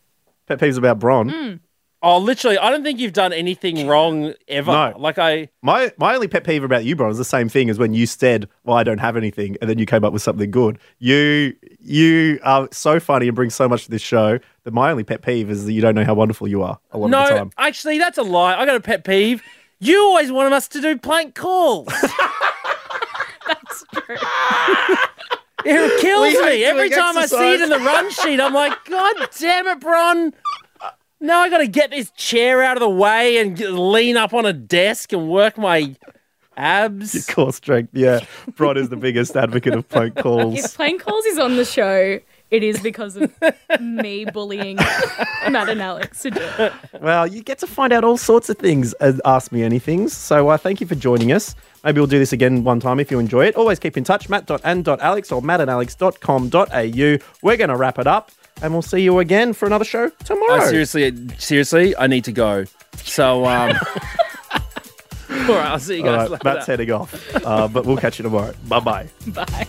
Pet 0.50 0.58
peeves 0.58 0.76
about 0.76 0.98
Bron. 0.98 1.30
Mm. 1.30 1.60
oh, 2.02 2.18
literally, 2.18 2.58
I 2.58 2.70
don't 2.70 2.82
think 2.82 2.98
you've 2.98 3.12
done 3.12 3.32
anything 3.32 3.86
wrong 3.86 4.34
ever. 4.48 4.72
No. 4.72 4.94
Like 4.98 5.16
I, 5.16 5.48
My 5.62 5.92
my 5.96 6.14
only 6.16 6.26
pet 6.26 6.42
peeve 6.42 6.64
about 6.64 6.84
you, 6.84 6.96
Bron, 6.96 7.08
is 7.08 7.18
the 7.18 7.24
same 7.24 7.48
thing 7.48 7.70
as 7.70 7.78
when 7.78 7.94
you 7.94 8.04
said, 8.06 8.48
"Well, 8.64 8.76
I 8.76 8.82
don't 8.82 8.98
have 8.98 9.16
anything," 9.16 9.56
and 9.60 9.70
then 9.70 9.78
you 9.78 9.86
came 9.86 10.04
up 10.04 10.12
with 10.12 10.22
something 10.22 10.50
good. 10.50 10.80
You 10.98 11.54
you 11.78 12.40
are 12.42 12.68
so 12.72 12.98
funny 12.98 13.28
and 13.28 13.36
bring 13.36 13.50
so 13.50 13.68
much 13.68 13.84
to 13.84 13.92
this 13.92 14.02
show 14.02 14.40
that 14.64 14.74
my 14.74 14.90
only 14.90 15.04
pet 15.04 15.22
peeve 15.22 15.50
is 15.50 15.66
that 15.66 15.72
you 15.72 15.80
don't 15.80 15.94
know 15.94 16.04
how 16.04 16.14
wonderful 16.14 16.48
you 16.48 16.64
are 16.64 16.80
a 16.90 16.98
lot 16.98 17.06
of 17.06 17.10
the 17.12 17.22
no, 17.22 17.38
time. 17.38 17.50
actually, 17.56 17.98
that's 17.98 18.18
a 18.18 18.22
lie. 18.24 18.56
I 18.56 18.66
got 18.66 18.74
a 18.74 18.80
pet 18.80 19.04
peeve. 19.04 19.40
You 19.78 20.00
always 20.02 20.32
wanted 20.32 20.52
us 20.52 20.66
to 20.68 20.80
do 20.80 20.98
plank 20.98 21.36
calls. 21.36 21.86
That's 23.46 23.84
true. 23.94 24.16
It 25.64 26.00
kills 26.00 26.34
We 26.34 26.44
me 26.44 26.64
every 26.64 26.88
doing 26.88 27.00
time 27.00 27.18
I 27.18 27.26
see 27.26 27.54
it 27.54 27.60
in 27.60 27.70
the 27.70 27.78
run 27.78 28.10
sheet. 28.10 28.40
I'm 28.40 28.54
like, 28.54 28.84
God 28.84 29.28
damn 29.38 29.66
it, 29.66 29.80
Bron! 29.80 30.32
Now 31.20 31.40
I 31.40 31.50
got 31.50 31.58
to 31.58 31.68
get 31.68 31.90
this 31.90 32.10
chair 32.12 32.62
out 32.62 32.76
of 32.76 32.80
the 32.80 32.88
way 32.88 33.38
and 33.38 33.54
get, 33.56 33.72
lean 33.72 34.16
up 34.16 34.32
on 34.32 34.46
a 34.46 34.54
desk 34.54 35.12
and 35.12 35.28
work 35.28 35.58
my 35.58 35.94
abs. 36.56 37.26
Core 37.26 37.52
strength, 37.52 37.90
yeah. 37.92 38.20
Bron 38.56 38.78
is 38.78 38.88
the 38.88 38.96
biggest 38.96 39.36
advocate 39.36 39.74
of 39.74 39.86
plank 39.88 40.14
If 40.16 40.22
calls. 40.22 40.74
Plank 40.74 41.02
Calls 41.02 41.24
is 41.26 41.38
on 41.38 41.56
the 41.56 41.64
show, 41.66 42.18
it 42.50 42.62
is 42.62 42.80
because 42.80 43.16
of 43.16 43.32
me 43.80 44.24
bullying 44.24 44.76
Matt 45.48 45.68
and 45.68 45.80
Alex 45.80 46.22
to 46.22 46.30
do 46.30 46.40
it. 46.40 46.72
Well, 47.00 47.26
you 47.26 47.42
get 47.42 47.58
to 47.58 47.66
find 47.66 47.92
out 47.92 48.02
all 48.02 48.16
sorts 48.16 48.48
of 48.48 48.56
things 48.58 48.92
as 48.94 49.20
Ask 49.24 49.52
Me 49.52 49.60
Anythings. 49.60 50.10
So 50.10 50.48
uh, 50.48 50.56
thank 50.56 50.80
you 50.80 50.86
for 50.86 50.94
joining 50.96 51.32
us. 51.32 51.54
Maybe 51.84 52.00
we'll 52.00 52.06
do 52.06 52.18
this 52.18 52.32
again 52.32 52.64
one 52.64 52.80
time 52.80 53.00
if 53.00 53.10
you 53.10 53.18
enjoy 53.18 53.46
it. 53.46 53.56
Always 53.56 53.78
keep 53.78 53.96
in 53.96 54.04
touch, 54.04 54.28
matt.and.alex 54.28 55.32
or 55.32 55.42
mattandalex.com.au. 55.42 57.26
We're 57.42 57.56
going 57.56 57.70
to 57.70 57.76
wrap 57.76 57.98
it 57.98 58.06
up 58.06 58.30
and 58.62 58.72
we'll 58.72 58.82
see 58.82 59.00
you 59.00 59.18
again 59.18 59.52
for 59.52 59.66
another 59.66 59.84
show 59.84 60.10
tomorrow. 60.24 60.60
I 60.60 60.68
seriously, 60.68 61.28
seriously, 61.38 61.96
I 61.96 62.06
need 62.06 62.24
to 62.24 62.32
go. 62.32 62.64
So, 62.96 63.46
um, 63.46 63.70
all 64.50 64.60
right, 65.30 65.48
I'll 65.48 65.78
see 65.78 65.96
you 65.96 66.02
guys 66.02 66.18
right, 66.18 66.30
later. 66.30 66.42
Matt's 66.44 66.66
heading 66.66 66.90
off. 66.90 67.44
Uh, 67.44 67.68
but 67.68 67.86
we'll 67.86 67.96
catch 67.96 68.18
you 68.18 68.24
tomorrow. 68.24 68.52
Bye 68.68 68.80
bye. 68.80 69.08
Bye. 69.28 69.66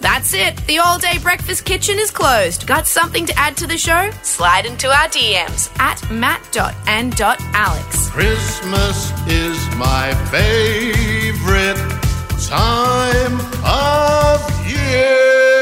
That's 0.00 0.34
it. 0.34 0.56
The 0.66 0.78
all 0.78 0.98
day 0.98 1.18
breakfast 1.18 1.64
kitchen 1.64 1.98
is 1.98 2.12
closed. 2.12 2.66
Got 2.66 2.86
something 2.86 3.26
to 3.26 3.36
add 3.36 3.56
to 3.56 3.66
the 3.66 3.76
show? 3.76 4.10
Slide 4.22 4.64
into 4.66 4.86
our 4.88 5.08
DMs 5.08 5.76
at 5.80 6.08
matt.and.alex. 6.10 8.10
Christmas 8.10 9.10
is 9.28 9.76
my 9.76 10.14
favorite 11.46 11.76
time 12.48 13.38
of 13.64 14.66
year. 14.66 15.55